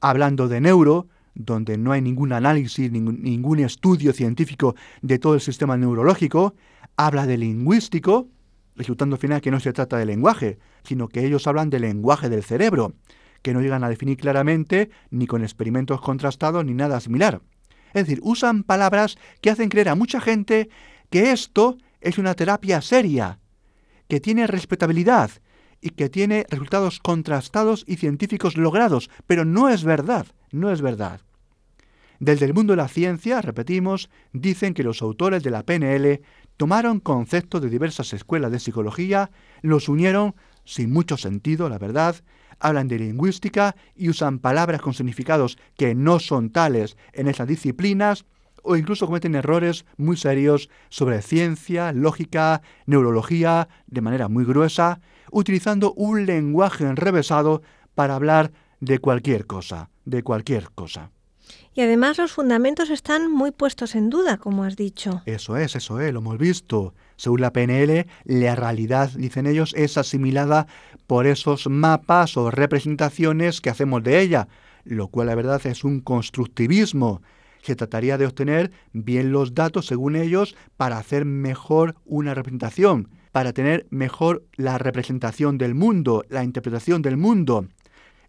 [0.00, 5.40] hablando de neuro, donde no hay ningún análisis, ningún, ningún, estudio científico de todo el
[5.40, 6.54] sistema neurológico,
[6.96, 8.28] habla de lingüístico,
[8.74, 12.28] resultando al final que no se trata de lenguaje, sino que ellos hablan del lenguaje
[12.28, 12.94] del cerebro,
[13.42, 17.40] que no llegan a definir claramente ni con experimentos contrastados ni nada similar.
[17.94, 20.68] Es decir, usan palabras que hacen creer a mucha gente
[21.10, 23.38] que esto es una terapia seria,
[24.08, 25.30] que tiene respetabilidad
[25.80, 31.20] y que tiene resultados contrastados y científicos logrados, pero no es verdad, no es verdad.
[32.20, 36.20] Desde el mundo de la ciencia, repetimos, dicen que los autores de la PNL
[36.56, 39.30] tomaron conceptos de diversas escuelas de psicología,
[39.62, 42.16] los unieron, sin mucho sentido, la verdad,
[42.58, 48.24] hablan de lingüística y usan palabras con significados que no son tales en esas disciplinas,
[48.68, 55.00] o incluso cometen errores muy serios sobre ciencia, lógica, neurología, de manera muy gruesa,
[55.32, 57.62] utilizando un lenguaje enrevesado
[57.94, 61.10] para hablar de cualquier cosa, de cualquier cosa.
[61.74, 65.22] Y además los fundamentos están muy puestos en duda, como has dicho.
[65.24, 66.92] Eso es, eso es, lo hemos visto.
[67.16, 70.66] Según la PNL, la realidad, dicen ellos, es asimilada
[71.06, 74.48] por esos mapas o representaciones que hacemos de ella,
[74.84, 77.22] lo cual la verdad es un constructivismo.
[77.62, 83.52] Se trataría de obtener bien los datos, según ellos, para hacer mejor una representación, para
[83.52, 87.66] tener mejor la representación del mundo, la interpretación del mundo.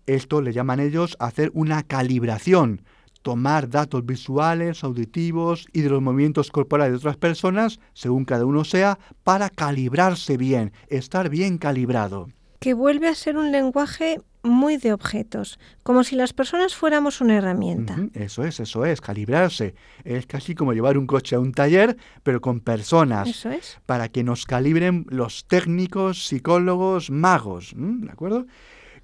[0.05, 2.81] Esto le llaman ellos hacer una calibración
[3.21, 8.63] tomar datos visuales, auditivos y de los movimientos corporales de otras personas, según cada uno
[8.63, 12.29] sea, para calibrarse bien, estar bien calibrado.
[12.59, 17.37] Que vuelve a ser un lenguaje muy de objetos, como si las personas fuéramos una
[17.37, 17.97] herramienta.
[18.13, 19.75] Eso es, eso es, calibrarse.
[20.03, 23.27] Es casi como llevar un coche a un taller, pero con personas.
[23.27, 23.79] Eso es.
[23.85, 27.73] Para que nos calibren los técnicos, psicólogos, magos.
[27.75, 28.45] ¿De acuerdo?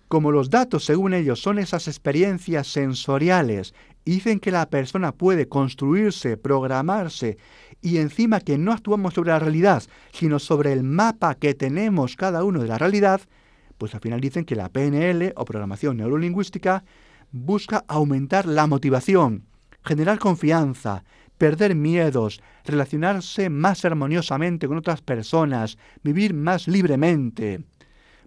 [0.07, 3.73] Como los datos, según ellos, son esas experiencias sensoriales
[4.05, 7.37] dicen que la persona puede construirse, programarse
[7.81, 12.43] y encima que no actuamos sobre la realidad, sino sobre el mapa que tenemos cada
[12.43, 13.21] uno de la realidad,
[13.77, 16.83] pues al final dicen que la PNL o programación neurolingüística
[17.31, 19.45] busca aumentar la motivación,
[19.83, 21.03] generar confianza,
[21.37, 27.65] perder miedos, relacionarse más armoniosamente con otras personas, vivir más libremente,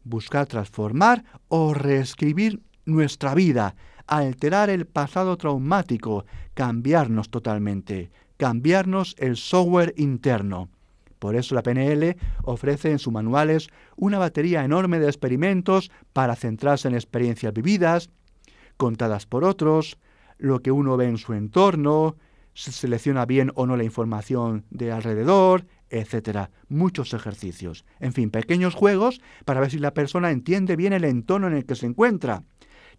[0.04, 3.74] buscar transformar o reescribir nuestra vida,
[4.06, 10.70] alterar el pasado traumático, cambiarnos totalmente, cambiarnos el software interno.
[11.18, 16.88] Por eso la PNL ofrece en sus manuales una batería enorme de experimentos para centrarse
[16.88, 18.10] en experiencias vividas,
[18.76, 19.98] contadas por otros,
[20.38, 22.16] lo que uno ve en su entorno,
[22.54, 26.48] se selecciona bien o no la información de alrededor, etc.
[26.68, 27.84] Muchos ejercicios.
[28.00, 31.66] En fin, pequeños juegos para ver si la persona entiende bien el entorno en el
[31.66, 32.42] que se encuentra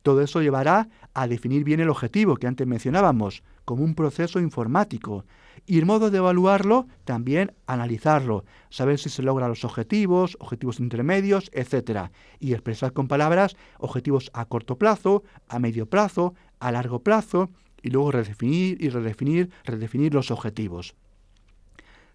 [0.02, 5.26] todo eso llevará a definir bien el objetivo que antes mencionábamos, como un proceso informático.
[5.66, 11.52] Y el modo de evaluarlo, también analizarlo, saber si se logran los objetivos, objetivos intermedios,
[11.54, 12.10] etc.
[12.40, 17.50] Y expresar con palabras objetivos a corto plazo, a medio plazo, a largo plazo
[17.82, 20.96] y luego redefinir y redefinir, redefinir los objetivos.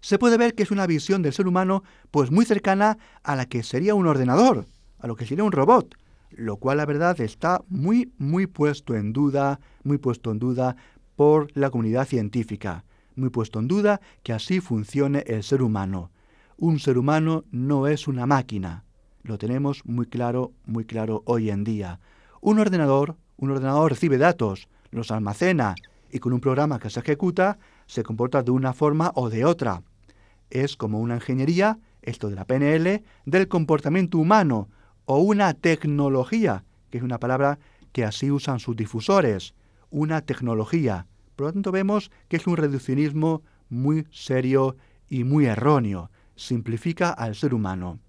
[0.01, 3.45] Se puede ver que es una visión del ser humano pues muy cercana a la
[3.45, 4.65] que sería un ordenador,
[4.99, 5.95] a lo que sería un robot,
[6.35, 10.75] lo cual la verdad está muy muy puesto en duda, muy puesto en duda
[11.15, 12.83] por la comunidad científica,
[13.15, 16.11] muy puesto en duda que así funcione el ser humano.
[16.57, 18.83] Un ser humano no es una máquina.
[19.23, 21.99] Lo tenemos muy claro, muy claro hoy en día.
[22.41, 25.75] Un ordenador, un ordenador recibe datos, los almacena
[26.11, 29.83] y con un programa que se ejecuta se comporta de una forma o de otra.
[30.49, 34.69] Es como una ingeniería, esto de la PNL, del comportamiento humano
[35.05, 37.59] o una tecnología, que es una palabra
[37.91, 39.53] que así usan sus difusores,
[39.89, 41.07] una tecnología.
[41.35, 44.75] Por lo tanto vemos que es un reduccionismo muy serio
[45.07, 46.11] y muy erróneo.
[46.35, 47.99] Simplifica al ser humano.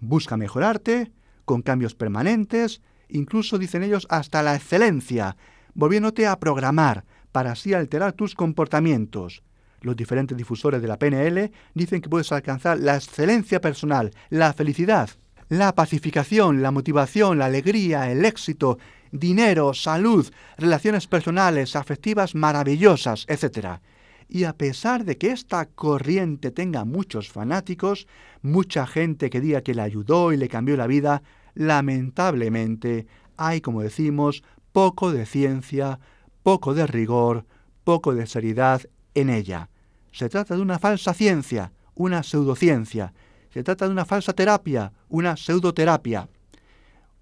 [0.00, 1.12] Busca mejorarte
[1.44, 5.36] con cambios permanentes, incluso dicen ellos hasta la excelencia,
[5.74, 9.42] volviéndote a programar para así alterar tus comportamientos.
[9.80, 15.10] Los diferentes difusores de la PNL dicen que puedes alcanzar la excelencia personal, la felicidad,
[15.48, 18.78] la pacificación, la motivación, la alegría, el éxito,
[19.12, 20.28] dinero, salud,
[20.58, 23.80] relaciones personales, afectivas maravillosas, etc.
[24.28, 28.06] Y a pesar de que esta corriente tenga muchos fanáticos,
[28.42, 31.22] mucha gente que diga que le ayudó y le cambió la vida,
[31.54, 36.00] lamentablemente hay, como decimos, poco de ciencia,
[36.42, 37.46] poco de rigor,
[37.84, 38.82] poco de seriedad
[39.14, 39.68] en ella.
[40.12, 43.12] Se trata de una falsa ciencia, una pseudociencia.
[43.54, 46.28] Se trata de una falsa terapia, una pseudoterapia.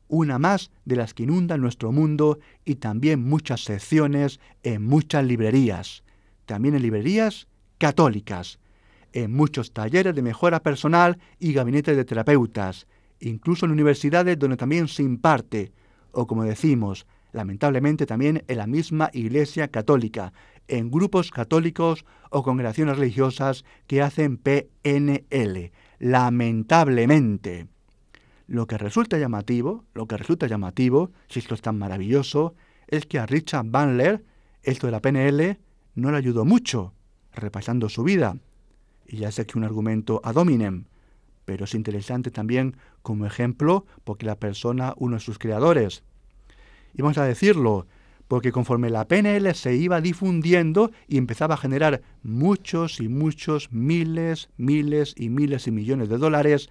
[0.09, 6.05] Una más de las que inundan nuestro mundo y también muchas secciones en muchas librerías.
[6.47, 8.61] También en librerías católicas,
[9.12, 12.87] en muchos talleres de mejora personal y gabinetes de terapeutas,
[13.21, 15.71] incluso en universidades donde también se imparte,
[16.12, 20.33] o como decimos, lamentablemente también en la misma Iglesia Católica,
[20.66, 25.73] en grupos católicos o congregaciones religiosas que hacen PNL.
[26.02, 27.68] Lamentablemente.
[28.48, 32.56] Lo que resulta llamativo, lo que resulta llamativo, si esto es tan maravilloso,
[32.88, 34.24] es que a Richard Bandler
[34.64, 35.60] esto de la PNL
[35.94, 36.92] no le ayudó mucho,
[37.32, 38.36] repasando su vida.
[39.06, 40.86] Y ya sé que un argumento ad hominem,
[41.44, 46.02] pero es interesante también como ejemplo porque la persona, uno de sus creadores,
[46.94, 47.86] y vamos a decirlo,
[48.33, 54.49] porque conforme la PNL se iba difundiendo y empezaba a generar muchos y muchos miles,
[54.57, 56.71] miles y miles y millones de dólares,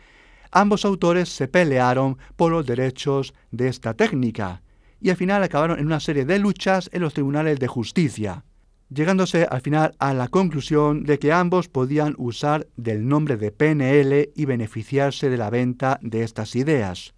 [0.49, 4.63] ambos autores se pelearon por los derechos de esta técnica
[4.99, 8.43] y al final acabaron en una serie de luchas en los tribunales de justicia,
[8.89, 14.31] llegándose al final a la conclusión de que ambos podían usar del nombre de PNL
[14.35, 17.13] y beneficiarse de la venta de estas ideas.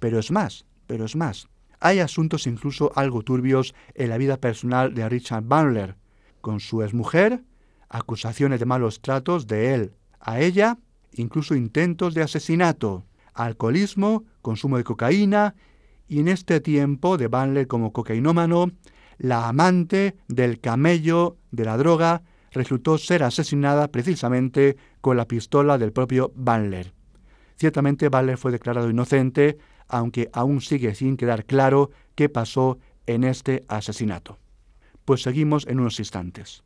[0.00, 1.46] Pero es más, pero es más.
[1.80, 5.96] Hay asuntos incluso algo turbios en la vida personal de Richard Bandler,
[6.40, 7.42] con su exmujer,
[7.88, 10.78] acusaciones de malos tratos de él a ella,
[11.12, 13.04] incluso intentos de asesinato,
[13.34, 15.54] alcoholismo, consumo de cocaína
[16.08, 18.70] y en este tiempo de Bandler como cocainómano,
[19.18, 22.22] la amante del camello de la droga
[22.52, 26.92] resultó ser asesinada precisamente con la pistola del propio Bandler.
[27.56, 29.58] Ciertamente Bandler fue declarado inocente
[29.88, 34.38] aunque aún sigue sin quedar claro qué pasó en este asesinato.
[35.04, 36.62] Pues seguimos en unos instantes.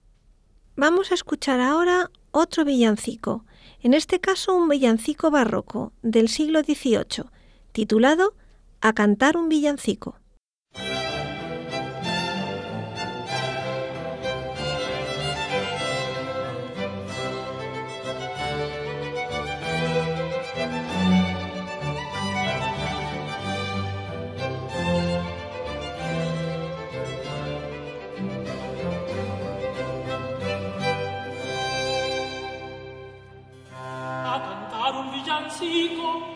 [0.76, 3.44] Vamos a escuchar ahora otro villancico,
[3.80, 7.24] en este caso un villancico barroco del siglo XVIII,
[7.72, 8.34] titulado
[8.80, 10.20] A cantar un villancico.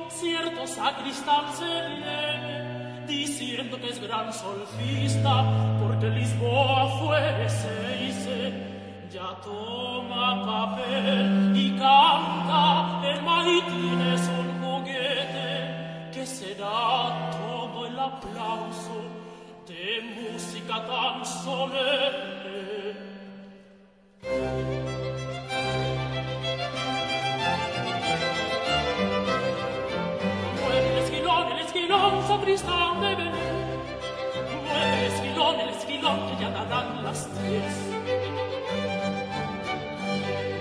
[0.09, 5.45] Cierto sacristán se viene, diciendo que es gran solfista,
[5.81, 8.73] porque Lisboa fue se
[9.13, 13.21] ya toma papel y canta, el
[14.15, 18.97] es un juguete, que será todo el aplauso
[19.67, 22.32] de música tan solemne.
[32.43, 33.23] Mueve
[34.99, 37.73] el esquilón, el esquilón, que ya darán las tres.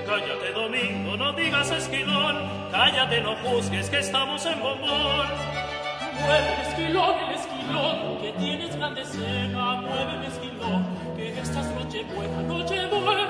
[0.06, 2.70] Cállate, Domingo, no digas esquilón.
[2.72, 5.28] Cállate, no juzgues que estamos en bombón.
[6.22, 12.04] Mueve el esquilón, el esquilón que tienes grande cena, muéveme esquilón, que esta es noche
[12.14, 13.28] buena, noche buena.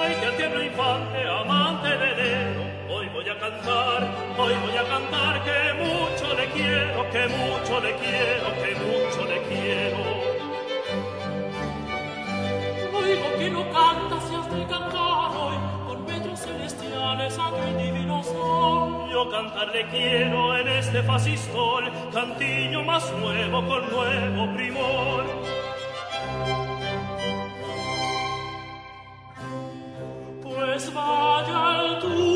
[0.00, 4.08] Ay, que tierno infante, amante de enero, hoy voy a cantar,
[4.38, 9.42] hoy voy a cantar, que mucho le quiero, que mucho le quiero, que mucho le
[9.48, 9.98] quiero.
[12.98, 15.56] Oigo que no canta, si has de cantar hoy,
[15.86, 19.10] con metros celestiales a tu divino sol.
[19.10, 25.24] Yo cantarle quiero en este fasistol, cantillo más nuevo con nuevo primor.
[30.42, 32.35] Pues vaya el tunillo,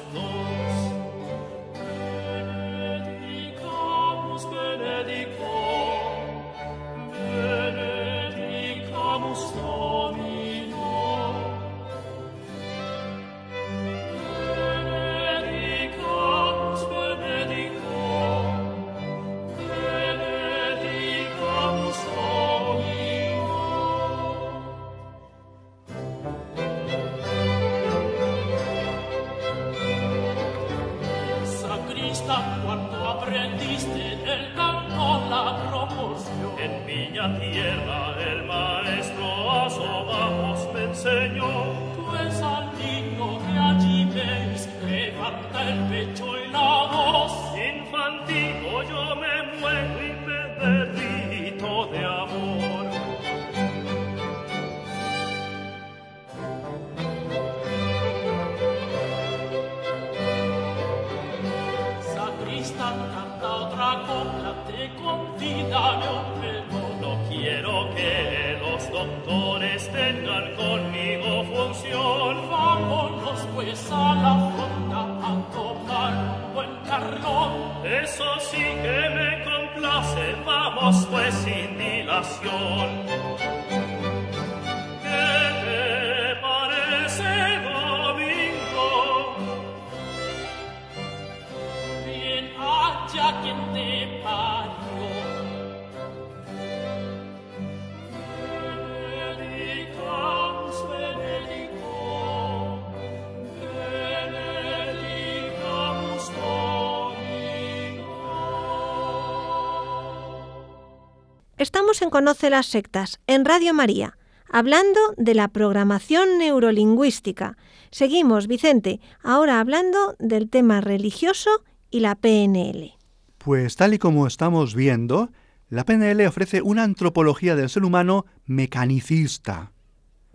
[111.61, 114.17] Estamos en Conoce las Sectas, en Radio María,
[114.49, 117.55] hablando de la programación neurolingüística.
[117.91, 121.51] Seguimos, Vicente, ahora hablando del tema religioso
[121.91, 122.93] y la PNL.
[123.37, 125.29] Pues tal y como estamos viendo,
[125.69, 129.71] la PNL ofrece una antropología del ser humano mecanicista,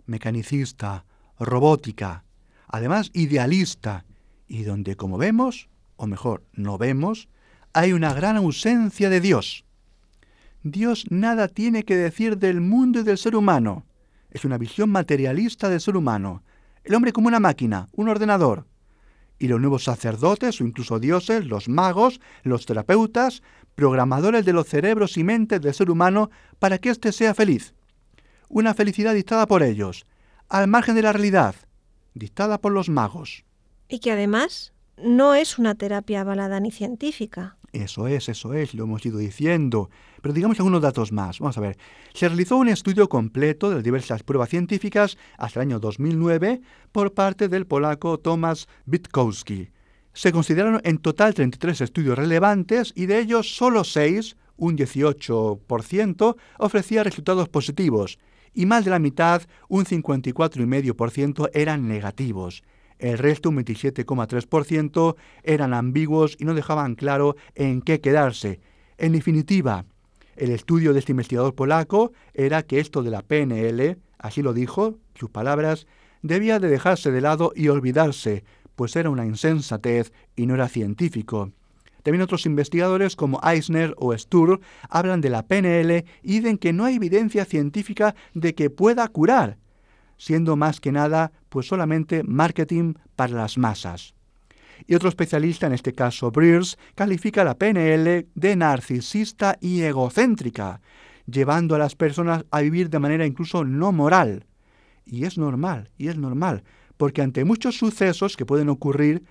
[0.05, 1.03] mecanicista,
[1.37, 2.23] robótica,
[2.69, 4.05] además idealista,
[4.47, 5.67] y donde, como vemos,
[5.97, 7.27] o mejor, no vemos,
[7.73, 9.66] hay una gran ausencia de Dios.
[10.71, 13.85] Dios nada tiene que decir del mundo y del ser humano.
[14.29, 16.43] Es una visión materialista del ser humano.
[16.83, 18.65] El hombre como una máquina, un ordenador.
[19.39, 23.43] Y los nuevos sacerdotes o incluso dioses, los magos, los terapeutas,
[23.75, 27.73] programadores de los cerebros y mentes del ser humano para que éste sea feliz.
[28.49, 30.05] Una felicidad dictada por ellos,
[30.49, 31.55] al margen de la realidad,
[32.13, 33.45] dictada por los magos.
[33.87, 37.56] Y que además no es una terapia avalada ni científica.
[37.73, 39.89] Eso es, eso es, lo hemos ido diciendo.
[40.21, 41.39] Pero digamos algunos datos más.
[41.39, 41.77] Vamos a ver.
[42.13, 46.61] Se realizó un estudio completo de diversas pruebas científicas hasta el año 2009
[46.91, 49.69] por parte del polaco Tomasz Witkowski.
[50.13, 57.03] Se consideraron en total 33 estudios relevantes y de ellos solo 6, un 18%, ofrecía
[57.03, 58.17] resultados positivos
[58.57, 62.63] y más de la mitad, un 54,5%, eran negativos.
[62.99, 68.59] El resto, un 27,3%, eran ambiguos y no dejaban claro en qué quedarse.
[68.97, 69.85] En definitiva,
[70.35, 74.97] el estudio de este investigador polaco era que esto de la PNL, así lo dijo,
[75.15, 75.87] sus palabras,
[76.21, 78.43] debía de dejarse de lado y olvidarse,
[78.75, 81.51] pues era una insensatez y no era científico.
[82.03, 86.85] También otros investigadores como Eisner o Sturr hablan de la PNL y dicen que no
[86.85, 89.57] hay evidencia científica de que pueda curar,
[90.17, 94.13] siendo más que nada pues solamente marketing para las masas.
[94.85, 100.81] Y otro especialista, en este caso Breers, califica la PNL de narcisista y egocéntrica,
[101.25, 104.45] llevando a las personas a vivir de manera incluso no moral.
[105.05, 106.63] Y es normal, y es normal,
[106.97, 109.23] porque ante muchos sucesos que pueden ocurrir,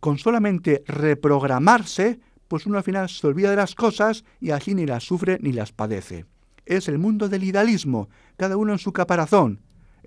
[0.00, 4.86] con solamente reprogramarse, pues uno al final se olvida de las cosas y así ni
[4.86, 6.26] las sufre ni las padece.
[6.66, 9.60] Es el mundo del idealismo, cada uno en su caparazón.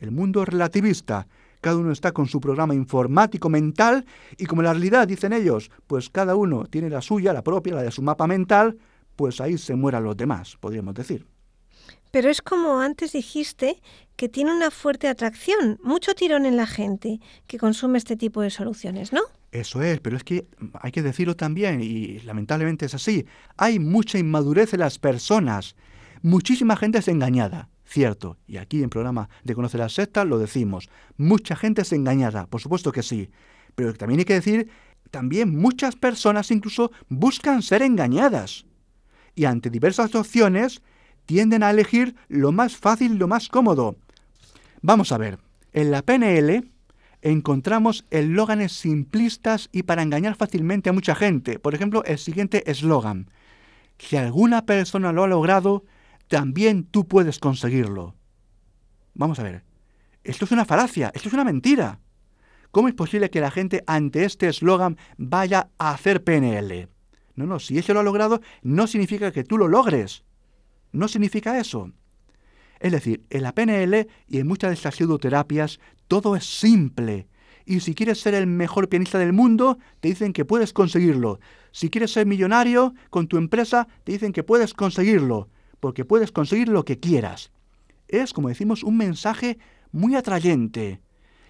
[0.03, 1.29] El mundo relativista,
[1.61, 4.05] cada uno está con su programa informático mental
[4.37, 7.83] y como la realidad, dicen ellos, pues cada uno tiene la suya, la propia, la
[7.83, 8.77] de su mapa mental,
[9.15, 11.25] pues ahí se mueran los demás, podríamos decir.
[12.11, 13.81] Pero es como antes dijiste,
[14.17, 18.49] que tiene una fuerte atracción, mucho tirón en la gente que consume este tipo de
[18.49, 19.21] soluciones, ¿no?
[19.53, 20.47] Eso es, pero es que
[20.81, 23.25] hay que decirlo también, y lamentablemente es así,
[23.55, 25.77] hay mucha inmadurez en las personas,
[26.21, 30.89] muchísima gente es engañada, cierto, y aquí en programa de Conocer la Secta lo decimos,
[31.15, 33.29] mucha gente es engañada, por supuesto que sí,
[33.75, 34.69] pero también hay que decir,
[35.11, 38.65] también muchas personas incluso buscan ser engañadas,
[39.35, 40.81] y ante diversas opciones
[41.25, 43.95] tienden a elegir lo más fácil lo más cómodo.
[44.81, 45.37] Vamos a ver,
[45.71, 46.67] en la PNL
[47.21, 51.57] encontramos eslóganes simplistas y para engañar fácilmente a mucha gente.
[51.57, 53.29] Por ejemplo, el siguiente eslogan.
[53.97, 55.85] Si alguna persona lo ha logrado,
[56.27, 58.15] también tú puedes conseguirlo.
[59.13, 59.63] Vamos a ver.
[60.23, 61.99] Esto es una falacia, esto es una mentira.
[62.71, 66.89] ¿Cómo es posible que la gente ante este eslogan vaya a hacer PNL?
[67.35, 70.23] No, no, si eso lo ha logrado, no significa que tú lo logres.
[70.91, 71.91] No significa eso.
[72.79, 77.27] Es decir, en la PNL y en muchas de estas pseudoterapias todo es simple.
[77.65, 81.39] Y si quieres ser el mejor pianista del mundo, te dicen que puedes conseguirlo.
[81.71, 85.49] Si quieres ser millonario con tu empresa, te dicen que puedes conseguirlo,
[85.83, 87.51] porque puedes conseguir lo que quieras.
[88.07, 89.57] Es, como decimos, un mensaje
[89.91, 91.01] muy atrayente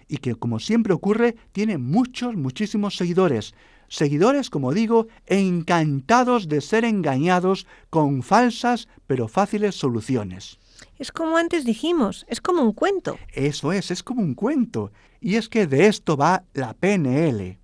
[0.08, 3.54] y que, como siempre ocurre, tiene muchos, muchísimos seguidores.
[3.86, 10.58] Seguidores, como digo, encantados de ser engañados con falsas pero fáciles soluciones.
[10.98, 13.16] Es como antes dijimos, es como un cuento.
[13.32, 14.90] Eso es, es como un cuento.
[15.20, 17.56] Y es que de esto va la PNL.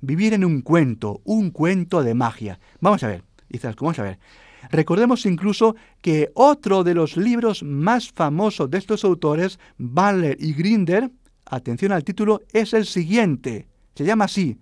[0.00, 2.60] Vivir en un cuento, un cuento de magia.
[2.80, 4.18] Vamos a ver, Isaac, vamos a ver.
[4.70, 11.10] Recordemos incluso que otro de los libros más famosos de estos autores, Baller y Grinder,
[11.44, 13.66] atención al título, es el siguiente.
[13.94, 14.58] Se llama así,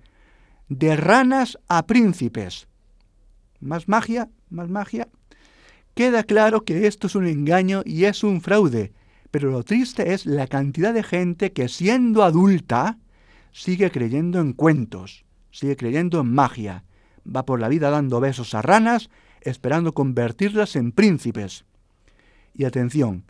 [0.69, 2.69] De ranas a príncipes.
[3.61, 5.09] Más magia, más magia,
[5.95, 8.93] Queda claro que esto es un engaño y es un fraude,
[9.31, 12.99] pero lo triste es la cantidad de gente que siendo adulta
[13.53, 16.85] sigue creyendo en cuentos, sigue creyendo en magia,
[17.25, 19.11] va por la vida dando besos a ranas,
[19.45, 21.65] esperando convertirlas en príncipes.
[22.55, 23.25] Y atención,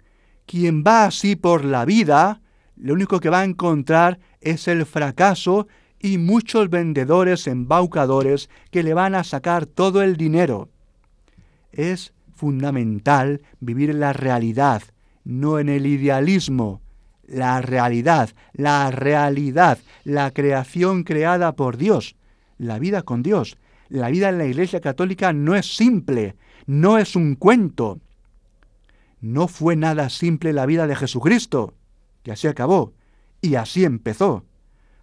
[0.47, 2.41] quien va así por la vida,
[2.77, 8.93] lo único que va a encontrar es el fracaso y muchos vendedores embaucadores que le
[8.93, 10.69] van a sacar todo el dinero.
[11.71, 14.83] Es fundamental vivir en la realidad,
[15.25, 16.81] no en el idealismo.
[17.25, 22.17] La realidad, la realidad, la creación creada por Dios,
[22.59, 23.57] la vida con Dios.
[23.93, 26.35] La vida en la Iglesia Católica no es simple,
[26.65, 28.01] no es un cuento.
[29.21, 31.75] No fue nada simple la vida de Jesucristo,
[32.23, 32.95] que así acabó,
[33.43, 34.47] y así empezó.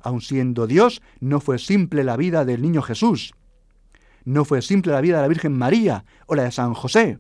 [0.02, 3.36] Aun siendo Dios, no fue simple la vida del niño Jesús.
[4.26, 7.20] No fue simple la vida de la Virgen María o la de San José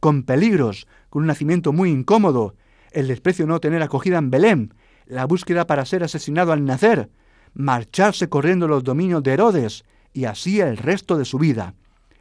[0.00, 2.54] con peligros, con un nacimiento muy incómodo,
[2.92, 4.74] el desprecio de no tener acogida en Belén,
[5.06, 7.10] la búsqueda para ser asesinado al nacer,
[7.54, 9.84] marcharse corriendo los dominios de Herodes,
[10.16, 11.74] y así el resto de su vida.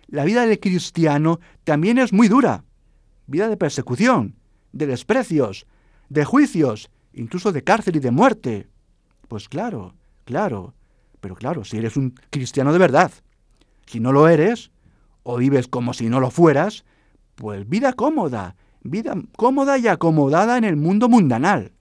[0.07, 2.65] La vida del cristiano también es muy dura,
[3.25, 4.35] vida de persecución,
[4.73, 5.65] de desprecios,
[6.09, 8.67] de juicios, incluso de cárcel y de muerte.
[9.29, 10.73] Pues claro, claro,
[11.21, 13.11] pero claro, si eres un cristiano de verdad,
[13.85, 14.71] si no lo eres,
[15.23, 16.83] o vives como si no lo fueras,
[17.35, 21.71] pues vida cómoda, vida cómoda y acomodada en el mundo mundanal.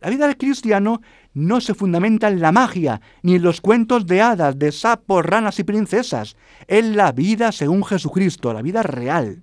[0.00, 1.00] La vida del cristiano
[1.34, 5.58] no se fundamenta en la magia, ni en los cuentos de hadas, de sapos, ranas
[5.58, 6.36] y princesas.
[6.66, 9.42] Es la vida según Jesucristo, la vida real.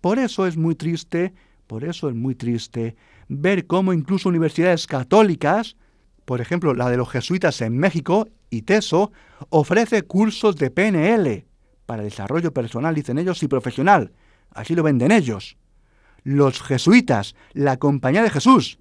[0.00, 1.32] Por eso es muy triste,
[1.66, 2.96] por eso es muy triste
[3.28, 5.76] ver cómo incluso universidades católicas,
[6.24, 9.10] por ejemplo la de los jesuitas en México, y TESO,
[9.48, 11.46] ofrece cursos de PNL
[11.86, 14.12] para desarrollo personal, dicen ellos, y profesional,
[14.56, 15.58] Así lo venden ellos.
[16.22, 18.78] Los jesuitas, la Compañía de Jesús.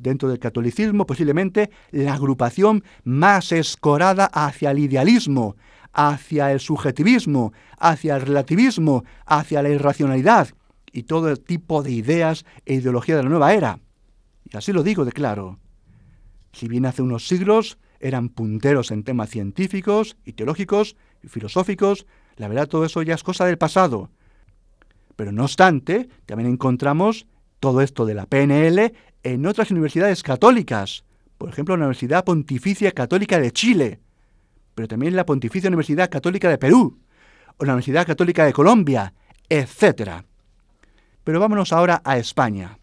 [0.00, 5.56] Dentro del catolicismo, posiblemente la agrupación más escorada hacia el idealismo,
[5.92, 10.48] hacia el subjetivismo, hacia el relativismo, hacia la irracionalidad
[10.90, 13.78] y todo el tipo de ideas e ideología de la nueva era.
[14.50, 15.58] Y así lo digo de claro.
[16.52, 22.48] Si bien hace unos siglos eran punteros en temas científicos y teológicos y filosóficos, la
[22.48, 24.08] verdad todo eso ya es cosa del pasado.
[25.14, 27.26] Pero no obstante, también encontramos
[27.60, 31.04] todo esto de la PNL en otras universidades católicas,
[31.38, 34.00] por ejemplo la Universidad Pontificia Católica de Chile.
[34.74, 36.98] pero también la Pontificia Universidad Católica de Perú,
[37.58, 39.12] o la Universidad Católica de Colombia,
[39.48, 40.22] etc.
[41.22, 42.78] Pero vámonos ahora a España.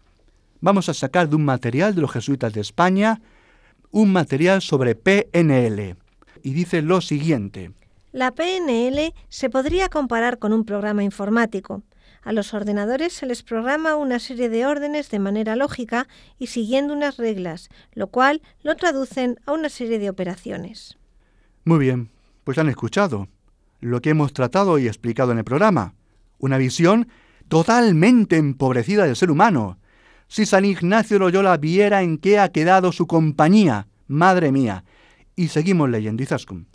[0.60, 3.20] Vamos a sacar de un material de los jesuitas de España
[3.90, 5.96] un material sobre PNL.
[6.42, 7.72] Y dice lo siguiente.
[8.12, 11.82] La PNL se podría comparar con un programa informático.
[12.22, 16.08] A los ordenadores se les programa una serie de órdenes de manera lógica
[16.38, 20.98] y siguiendo unas reglas, lo cual lo traducen a una serie de operaciones.
[21.64, 22.10] Muy bien,
[22.44, 23.28] pues han escuchado
[23.80, 25.94] lo que hemos tratado y explicado en el programa.
[26.38, 27.08] Una visión
[27.48, 29.78] totalmente empobrecida del ser humano.
[30.26, 34.84] Si San Ignacio Loyola viera en qué ha quedado su compañía, madre mía.
[35.36, 36.66] Y seguimos leyendo, Izaskun.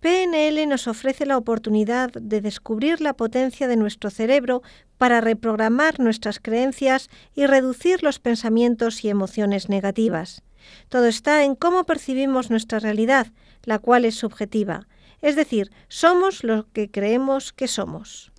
[0.00, 4.62] PNL nos ofrece la oportunidad de descubrir la potencia de nuestro cerebro
[5.02, 10.44] para reprogramar nuestras creencias y reducir los pensamientos y emociones negativas.
[10.88, 13.26] Todo está en cómo percibimos nuestra realidad,
[13.64, 14.86] la cual es subjetiva.
[15.20, 18.30] Es decir, somos lo que creemos que somos.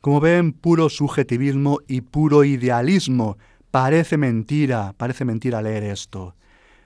[0.00, 3.36] Como ven, puro subjetivismo y puro idealismo.
[3.72, 6.36] Parece mentira, parece mentira leer esto.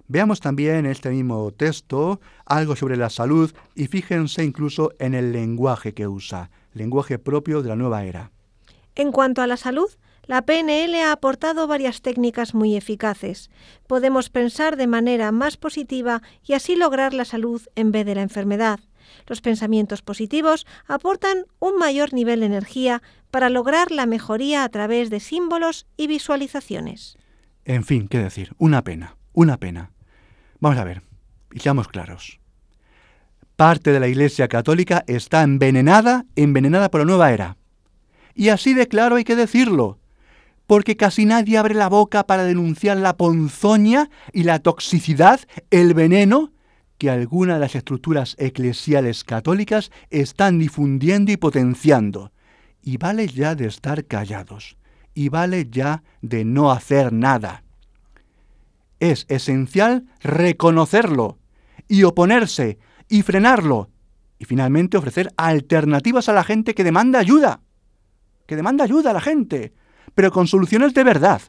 [0.08, 5.30] Veamos también en este mismo texto algo sobre la salud y fíjense incluso en el
[5.30, 8.30] lenguaje que usa, lenguaje propio de la nueva era.
[8.94, 9.90] En cuanto a la salud,
[10.26, 13.50] la PNL ha aportado varias técnicas muy eficaces.
[13.86, 18.22] Podemos pensar de manera más positiva y así lograr la salud en vez de la
[18.22, 18.80] enfermedad.
[19.26, 25.10] Los pensamientos positivos aportan un mayor nivel de energía para lograr la mejoría a través
[25.10, 27.18] de símbolos y visualizaciones.
[27.64, 29.90] En fin, qué decir, una pena, una pena.
[30.60, 31.02] Vamos a ver,
[31.52, 32.40] y seamos claros.
[33.56, 37.56] Parte de la Iglesia Católica está envenenada, envenenada por la nueva era.
[38.34, 39.98] Y así de claro hay que decirlo,
[40.66, 46.52] porque casi nadie abre la boca para denunciar la ponzoña y la toxicidad, el veneno
[46.98, 52.32] que algunas de las estructuras eclesiales católicas están difundiendo y potenciando.
[52.82, 54.76] Y vale ya de estar callados,
[55.14, 57.64] y vale ya de no hacer nada.
[59.00, 61.38] Es esencial reconocerlo
[61.88, 62.78] y oponerse
[63.08, 63.90] y frenarlo
[64.38, 67.60] y finalmente ofrecer alternativas a la gente que demanda ayuda,
[68.46, 69.72] que demanda ayuda a la gente,
[70.14, 71.42] pero con soluciones de verdad.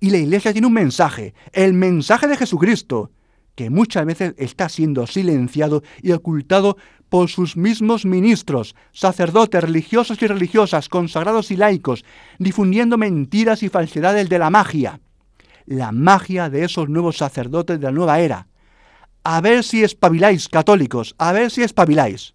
[0.00, 3.10] Y la Iglesia tiene un mensaje, el mensaje de Jesucristo,
[3.54, 6.76] que muchas veces está siendo silenciado y ocultado
[7.10, 12.04] por sus mismos ministros, sacerdotes religiosos y religiosas, consagrados y laicos,
[12.38, 15.00] difundiendo mentiras y falsedades de la magia.
[15.66, 18.46] La magia de esos nuevos sacerdotes de la nueva era.
[19.24, 22.34] A ver si espabiláis, católicos, a ver si espabiláis.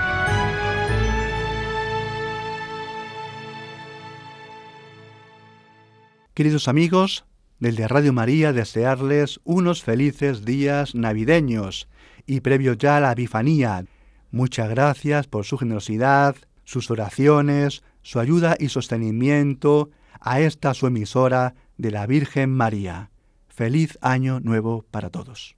[6.33, 7.25] Queridos amigos,
[7.59, 11.89] desde Radio María desearles unos felices días navideños
[12.25, 13.83] y previo ya a la Epifanía.
[14.31, 19.89] Muchas gracias por su generosidad, sus oraciones, su ayuda y sostenimiento
[20.21, 23.11] a esta su emisora de la Virgen María.
[23.49, 25.57] Feliz año nuevo para todos.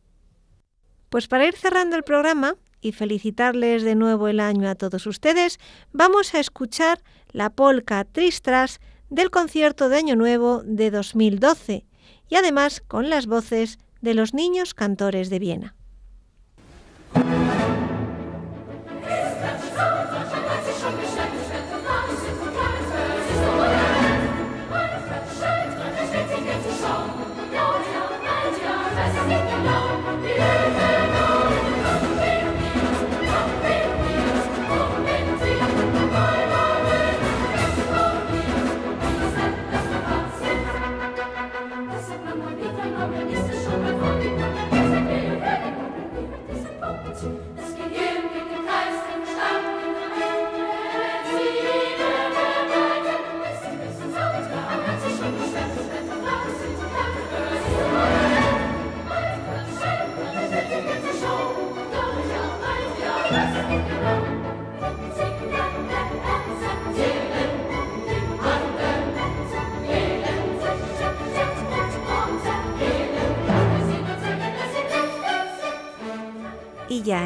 [1.09, 5.59] Pues para ir cerrando el programa y felicitarles de nuevo el año a todos ustedes,
[5.91, 8.80] vamos a escuchar la polca Tristras
[9.14, 11.86] del concierto de Año Nuevo de 2012
[12.30, 15.76] y además con las voces de los niños cantores de Viena.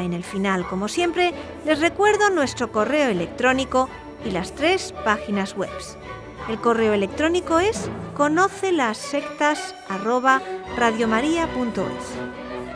[0.02, 1.32] En el final, como siempre,
[1.64, 3.88] les recuerdo nuestro correo electrónico
[4.24, 5.70] y las tres páginas web.
[6.48, 9.74] El correo electrónico es conoce las sectas